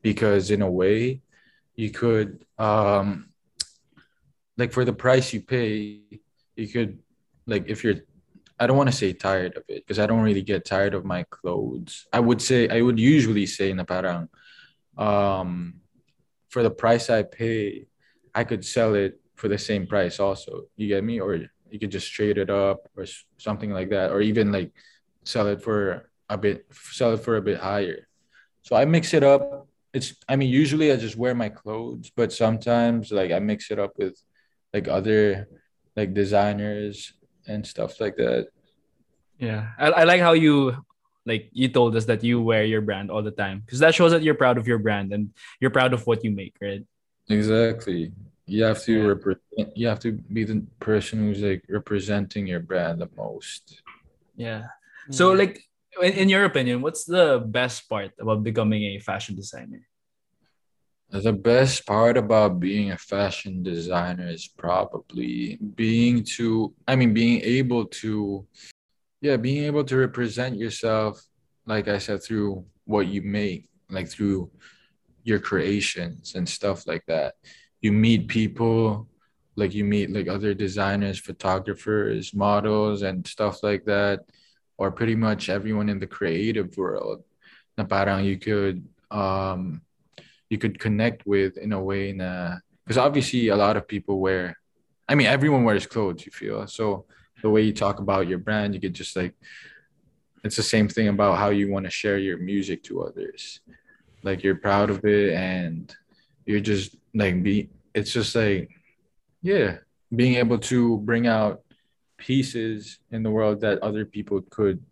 [0.02, 1.20] because in a way
[1.76, 3.30] you could um
[4.56, 6.00] like for the price you pay
[6.56, 6.98] you could
[7.46, 8.00] like if you're
[8.60, 11.04] I don't want to say tired of it because I don't really get tired of
[11.04, 12.08] my clothes.
[12.12, 14.28] I would say I would usually say na parang
[14.98, 15.78] um
[16.48, 17.86] for the price I pay,
[18.34, 20.64] I could sell it for the same price also.
[20.76, 21.20] You get me?
[21.20, 21.38] Or
[21.70, 23.06] you could just trade it up or
[23.38, 24.72] something like that or even like
[25.24, 28.08] sell it for a bit sell it for a bit higher.
[28.62, 29.66] So I mix it up.
[29.92, 33.78] It's I mean usually I just wear my clothes, but sometimes like I mix it
[33.78, 34.20] up with
[34.72, 35.48] like other
[35.96, 37.12] like designers
[37.46, 38.48] and stuff like that.
[39.38, 40.76] Yeah, I, I like how you
[41.24, 44.12] like you told us that you wear your brand all the time because that shows
[44.12, 46.84] that you're proud of your brand and you're proud of what you make, right?
[47.28, 48.12] Exactly.
[48.48, 49.06] You have to Yeah.
[49.06, 49.76] represent.
[49.76, 53.82] You have to be the person who's like representing your brand the most.
[54.36, 54.68] Yeah.
[55.10, 55.38] So Yeah.
[55.38, 55.60] like
[56.02, 59.86] in, in your opinion, what's the best part about becoming a fashion designer?
[61.10, 66.74] The best part about being a fashion designer is probably being to.
[66.86, 68.46] I mean, being able to.
[69.20, 71.20] Yeah, being able to represent yourself,
[71.66, 74.50] like I said, through what you make, like through
[75.24, 77.34] your creations and stuff like that.
[77.80, 79.08] You meet people,
[79.56, 84.20] like you meet like other designers, photographers, models, and stuff like that,
[84.76, 87.22] or pretty much everyone in the creative world.
[87.76, 89.82] Na parang you could um
[90.50, 94.58] you could connect with in a way na because obviously a lot of people wear
[95.08, 96.66] I mean everyone wears clothes, you feel.
[96.66, 97.06] So
[97.42, 99.34] the way you talk about your brand, you could just like
[100.44, 103.60] it's the same thing about how you want to share your music to others
[104.22, 105.94] like you're proud of it and
[106.46, 108.70] you're just like be it's just like
[109.42, 109.78] yeah
[110.14, 111.62] being able to bring out
[112.16, 114.82] pieces in the world that other people could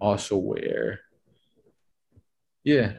[0.00, 1.00] also wear
[2.64, 2.92] yeah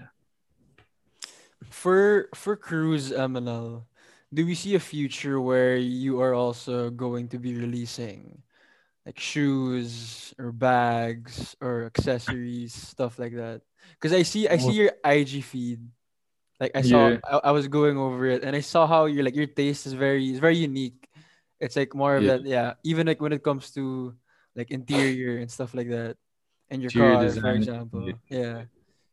[1.71, 3.87] For for Cruz MNL,
[4.33, 8.43] do we see a future where you are also going to be releasing
[9.05, 13.61] like shoes or bags or accessories, stuff like that.
[13.95, 15.81] Because I see I see your IG feed.
[16.61, 17.17] Like I saw Yeah.
[17.25, 19.97] I, I was going over it and I saw how your like your taste is
[19.97, 21.09] very is very unique.
[21.59, 22.37] It's like more of Yeah.
[22.37, 22.73] that, yeah.
[22.85, 24.13] Even like when it comes to
[24.55, 26.17] like interior and stuff like that.
[26.69, 28.07] And your Interior car, for example.
[28.07, 28.13] yeah.
[28.29, 28.57] Yeah.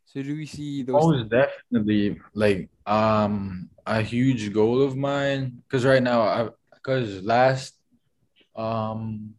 [0.05, 5.84] So do we see those Most definitely like um a huge goal of mine because
[5.84, 7.74] right now I because last
[8.57, 9.34] um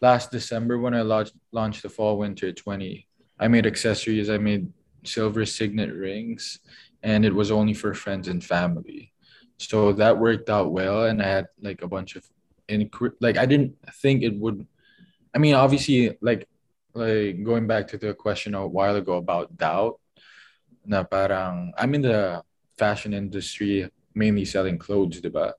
[0.00, 3.06] last December when I launched launched the fall winter 20
[3.38, 4.68] I made accessories I made
[5.04, 6.58] silver signet rings
[7.02, 9.12] and it was only for friends and family
[9.58, 12.24] so that worked out well and I had like a bunch of
[12.68, 14.66] inc- like I didn't think it would
[15.34, 16.48] I mean obviously like
[16.94, 20.00] like going back to the question a while ago about doubt
[20.84, 22.42] na parang I'm in the
[22.78, 25.52] fashion industry mainly selling clothes, diba?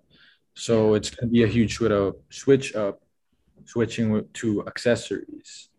[0.56, 1.78] So it's gonna be a huge
[2.30, 3.02] switch up,
[3.66, 5.70] switching to accessories.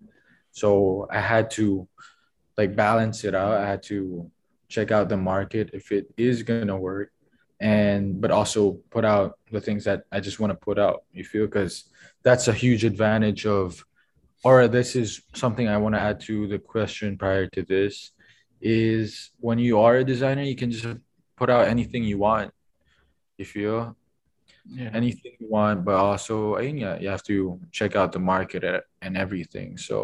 [0.50, 1.88] So I had to
[2.56, 3.58] like balance it out.
[3.58, 4.30] I had to
[4.72, 7.10] check out the market if it is gonna work,
[7.60, 8.60] and but also
[8.94, 10.98] put out the things that I just want to put out.
[11.12, 11.74] You feel because
[12.26, 13.84] that's a huge advantage of,
[14.42, 18.12] or this is something I want to add to the question prior to this
[18.60, 20.86] is when you are a designer, you can just
[21.36, 22.50] put out anything you want.
[23.38, 23.78] You feel
[24.80, 24.90] Yeah.
[25.00, 28.62] anything you want, but also nga, you have to check out the market
[29.04, 29.68] and everything.
[29.88, 29.96] So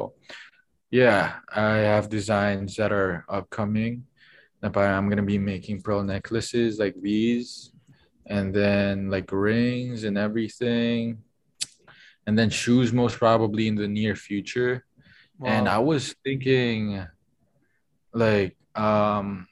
[0.90, 1.22] yeah,
[1.54, 3.92] I have designs that are upcoming.
[4.62, 7.72] I'm gonna be making pearl necklaces like these,
[8.26, 11.18] and then like rings and everything,
[12.26, 14.84] and then shoes most probably in the near future.
[15.44, 17.06] And I was thinking
[18.12, 19.46] like um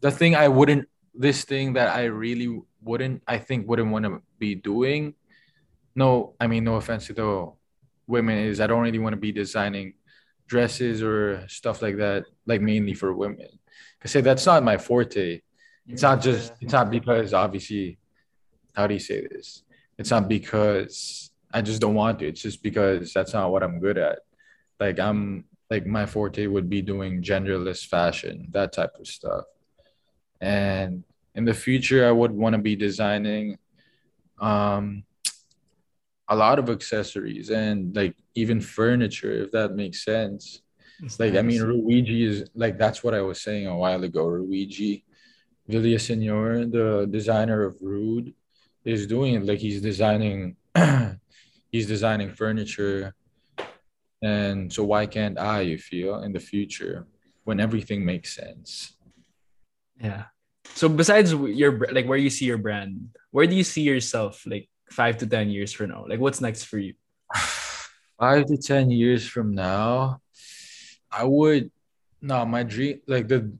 [0.00, 4.22] the thing I wouldn't this thing that I really wouldn't I think wouldn't want to
[4.38, 5.14] be doing
[5.94, 7.52] no I mean no offense to the
[8.06, 9.94] women is I don't really want to be designing
[10.46, 13.48] dresses or stuff like that like mainly for women
[14.00, 15.42] because say that's not my forte.
[15.86, 17.98] It's not just it's not because obviously
[18.74, 19.62] how do you say this?
[19.98, 22.28] It's not because I just don't want to.
[22.28, 24.20] It's just because that's not what I'm good at.
[24.78, 29.44] Like I'm like my forte would be doing genderless fashion, that type of stuff.
[30.40, 33.58] And in the future, I would want to be designing
[34.40, 35.04] um
[36.28, 40.62] a lot of accessories and like even furniture, if that makes sense.
[41.02, 44.26] It's Like I mean, Luigi is like that's what I was saying a while ago.
[44.26, 45.04] Luigi
[45.68, 48.34] Villasenor, the designer of Rhude,
[48.84, 49.46] is doing it.
[49.46, 50.56] Like he's designing,
[51.72, 53.14] he's designing furniture,
[54.22, 55.62] and so why can't I?
[55.62, 57.06] You feel in the future
[57.44, 58.96] when everything makes sense.
[60.00, 60.24] Yeah.
[60.74, 64.68] So besides your like where you see your brand, where do you see yourself like
[64.90, 66.04] five to ten years from now?
[66.08, 66.94] Like what's next for you?
[68.20, 70.20] Five to ten years from now,
[71.12, 71.70] I would
[72.22, 73.52] no my dream like the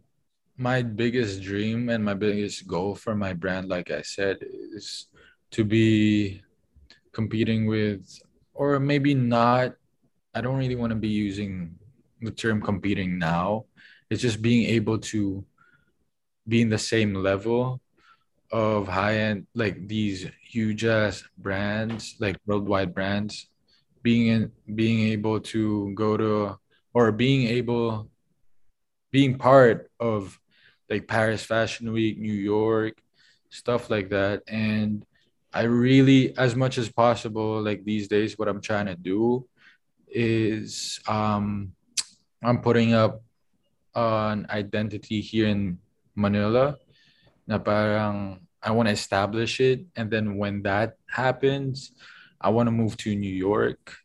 [0.60, 5.06] my biggest dream and my biggest goal for my brand, like I said, is
[5.52, 6.42] to be
[7.12, 8.04] competing with,
[8.52, 9.72] or maybe not.
[10.34, 11.76] I don't really want to be using
[12.20, 13.64] the term competing now.
[14.10, 15.42] It's just being able to
[16.46, 17.80] be in the same level
[18.52, 23.48] of high end, like these huge ass brands, like worldwide brands,
[24.02, 26.59] being in, being able to go to,
[26.92, 28.10] or being able,
[29.10, 30.38] being part of
[30.88, 33.00] like Paris Fashion Week, New York,
[33.48, 34.42] stuff like that.
[34.48, 35.04] And
[35.52, 39.46] I really, as much as possible, like these days, what I'm trying to do
[40.08, 41.72] is um,
[42.42, 43.22] I'm putting up
[43.94, 45.78] an identity here in
[46.14, 46.76] Manila
[47.46, 49.86] na parang I want to establish it.
[49.96, 51.92] And then when that happens,
[52.40, 53.96] I want to move to New York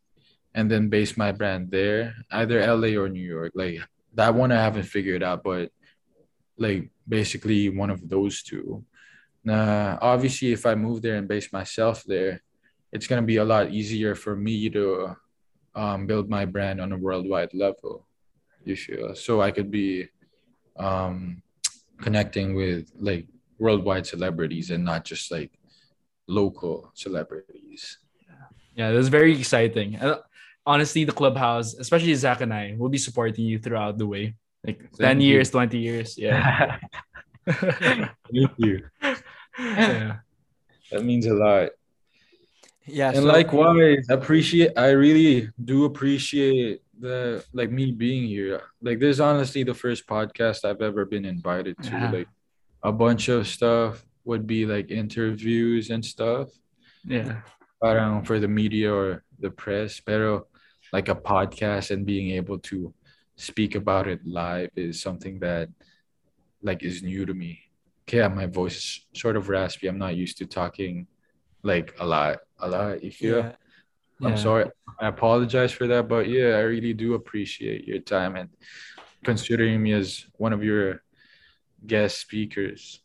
[0.56, 3.51] and then base my brand there, either LA or New York.
[3.53, 3.80] Like
[4.14, 5.70] that one I haven't figured out, but
[6.58, 8.84] like basically one of those two.
[9.43, 12.41] Nah, obviously, if I move there and base myself there,
[12.91, 15.16] it's gonna be a lot easier for me to
[15.76, 18.08] um, build my brand on a worldwide level.
[18.64, 20.08] You feel so I could be
[20.78, 21.43] um,
[21.99, 23.28] connecting with like
[23.60, 25.51] worldwide celebrities and not just like
[26.28, 27.99] local celebrities.
[28.74, 29.99] Yeah, that's very exciting.
[30.66, 34.36] And honestly, the clubhouse, especially Zach and I, will be supporting you throughout the way.
[34.66, 35.28] Like 10 you.
[35.28, 36.18] years, 20 years.
[36.18, 36.78] Yeah.
[37.49, 38.84] Thank you.
[39.59, 40.18] yeah.
[40.91, 41.70] That means a lot.
[42.88, 43.07] Yeah.
[43.09, 49.18] and so, likewise appreciate i really do appreciate the like me being here like this
[49.18, 52.11] is honestly the first podcast i've ever been invited to Yeah.
[52.11, 52.28] like
[52.84, 56.49] a bunch of stuff would be like interviews and stuff
[57.03, 57.41] Yeah.
[57.82, 60.45] parang for the media or the press pero
[60.95, 62.93] like a podcast and being able to
[63.35, 65.67] speak about it live is something that
[66.67, 67.59] like is new to me.
[68.07, 68.87] Yeah, my voice is
[69.21, 69.87] sort of raspy.
[69.91, 70.93] I'm not used to talking
[71.71, 72.35] like a lot,
[72.65, 73.03] a lot.
[73.03, 73.39] You feel?
[73.43, 73.51] Yeah.
[74.23, 74.45] I'm Yeah.
[74.47, 74.65] sorry.
[75.03, 78.47] I apologize for that, but yeah, I really do appreciate your time and
[79.29, 80.07] considering me as
[80.39, 81.03] one of your
[81.83, 83.03] guest speakers.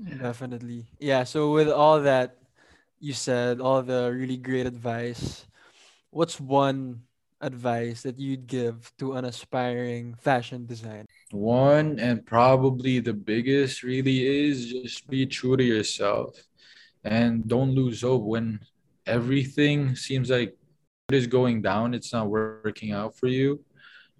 [0.00, 0.86] Definitely.
[0.96, 1.24] Yeah.
[1.28, 2.40] So with all that
[3.04, 5.44] you said, all the really great advice,
[6.10, 7.04] what's one
[7.40, 11.06] advice that you'd give to an aspiring fashion designer?
[11.30, 16.36] One and probably the biggest really is just be true to yourself
[17.04, 18.60] and don't lose hope when
[19.06, 20.56] everything seems like
[21.08, 23.64] it is going down, it's not working out for you.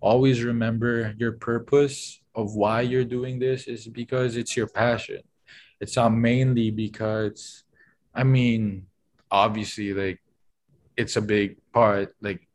[0.00, 5.20] Always remember your purpose of why you're doing this is because it's your passion.
[5.80, 7.64] It's not mainly because,
[8.14, 8.86] I mean,
[9.30, 10.20] obviously, like
[10.96, 12.47] it's a big part, like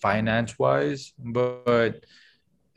[0.00, 2.04] finance wise, but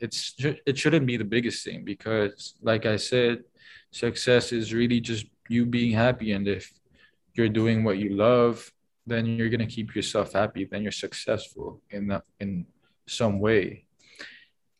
[0.00, 0.34] it's
[0.66, 3.42] it shouldn't be the biggest thing because like i said
[3.90, 6.72] success is really just you being happy and if
[7.34, 8.70] you're doing what you love
[9.06, 12.66] then you're to keep yourself happy then you're successful in that, in
[13.06, 13.84] some way.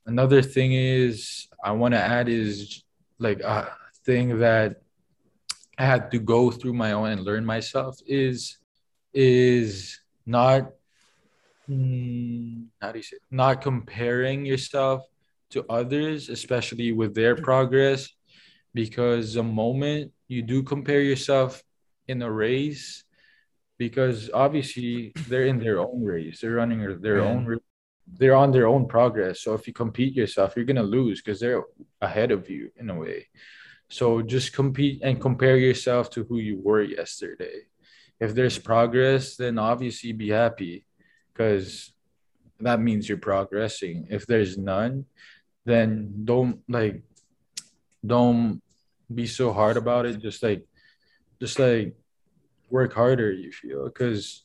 [0.06, 2.82] Another thing is i want to add is
[3.18, 3.72] like a
[4.04, 4.82] thing that
[5.78, 8.58] i had to go through my own and learn myself is
[9.14, 10.72] is not
[11.68, 15.02] mm, how do you say not comparing yourself
[15.50, 18.08] to others especially with their progress
[18.74, 21.62] because the moment you do compare yourself
[22.08, 23.04] in a race
[23.78, 27.24] because obviously they're in their own race they're running their Yeah.
[27.24, 27.58] own
[28.18, 29.40] they're on their own progress.
[29.40, 31.62] So if you compete yourself you're going to lose because they're
[32.02, 33.28] ahead of you in a way.
[33.88, 37.62] So just compete and compare yourself to who you were yesterday.
[38.20, 40.84] If there's progress then obviously be happy
[41.34, 41.92] because
[42.60, 44.06] that means you're progressing.
[44.10, 45.04] If there's none
[45.64, 47.02] then don't like
[48.06, 48.62] don't
[49.12, 50.20] be so hard about it.
[50.20, 50.64] Just like
[51.40, 51.94] just like
[52.70, 54.44] work harder you feel because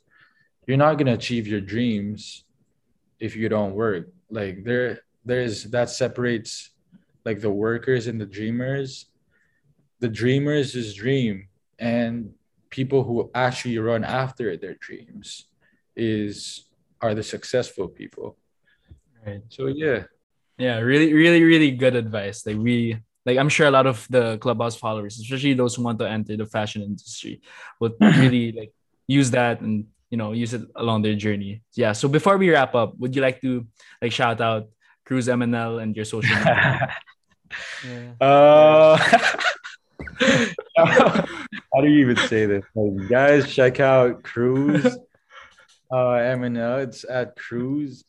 [0.67, 2.45] you're not to achieve your dreams
[3.19, 4.09] if you don't work.
[4.29, 6.71] Like there there's that separates
[7.25, 9.07] like the workers and the dreamers.
[9.99, 12.31] The dreamers is dream and
[12.69, 15.47] people who actually run after their dreams
[15.95, 16.68] is
[17.01, 18.37] are the successful people
[19.25, 19.41] Right.
[19.49, 20.03] so yeah
[20.59, 22.43] Yeah, really, really, really good advice.
[22.43, 25.99] Like we, like I'm sure a lot of the clubhouse followers, especially those who want
[26.03, 27.39] to enter the fashion industry,
[27.79, 28.71] would really like
[29.07, 31.63] use that and you know use it along their journey.
[31.79, 31.95] Yeah.
[31.95, 33.63] So before we wrap up, would you like to
[34.03, 34.67] like shout out
[35.07, 36.91] Cruz MNL and your social media?
[37.87, 38.13] Yeah.
[38.19, 38.99] Uh,
[40.75, 42.63] how do you even say this?
[42.75, 44.23] Like, guys, check out
[45.89, 45.99] Cruz.
[45.99, 46.83] Uh, MNL.
[46.83, 48.03] It's at Cruz.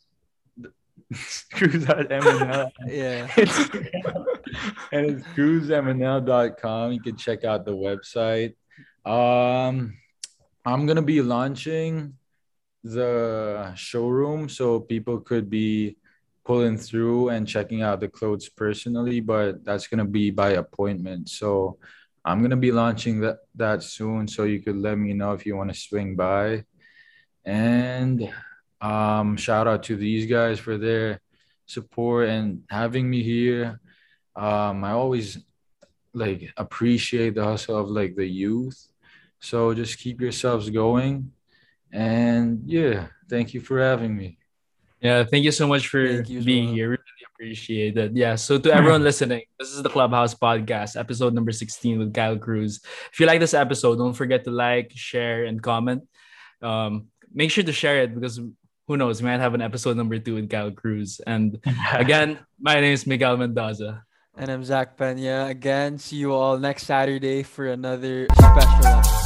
[1.53, 2.71] Cruz at MNL.
[2.87, 3.29] Yeah.
[3.37, 3.59] It's,
[4.93, 6.93] and it's cruzmnl.com.
[6.93, 8.55] You can check out the website.
[9.05, 9.97] Um,
[10.65, 12.15] I'm gonna be launching
[12.83, 15.97] the showroom so people could be
[16.45, 21.29] pulling through and checking out the clothes personally, but that's gonna be by appointment.
[21.29, 21.79] So
[22.25, 24.29] I'm gonna be launching that that soon.
[24.29, 26.65] So you could let me know if you want to swing by.
[27.45, 28.33] And
[28.81, 31.21] um, shout out to these guys for their
[31.67, 33.81] support and having me here.
[34.37, 35.39] Um, I always
[36.13, 38.89] like appreciate the hustle of like the youth.
[39.41, 41.33] So just keep yourselves going.
[41.93, 44.39] And yeah, thank you for having me.
[45.01, 46.75] Yeah, thank you so much for you being well.
[46.75, 46.89] here.
[46.91, 48.13] Really appreciate it.
[48.15, 48.35] Yeah.
[48.35, 52.81] So to everyone listening, this is the Clubhouse Podcast, episode number 16 with Kyle Cruz.
[53.11, 56.07] If you like this episode, don't forget to like, share, and comment.
[56.61, 58.41] Um, make sure to share it because
[58.87, 61.21] who knows, we might have an episode number two with Kyle Cruz.
[61.27, 61.61] And
[61.93, 64.05] again, my name is Miguel Mendoza.
[64.37, 65.47] And I'm Zach Pena.
[65.49, 69.20] Again, see you all next Saturday for another special episode.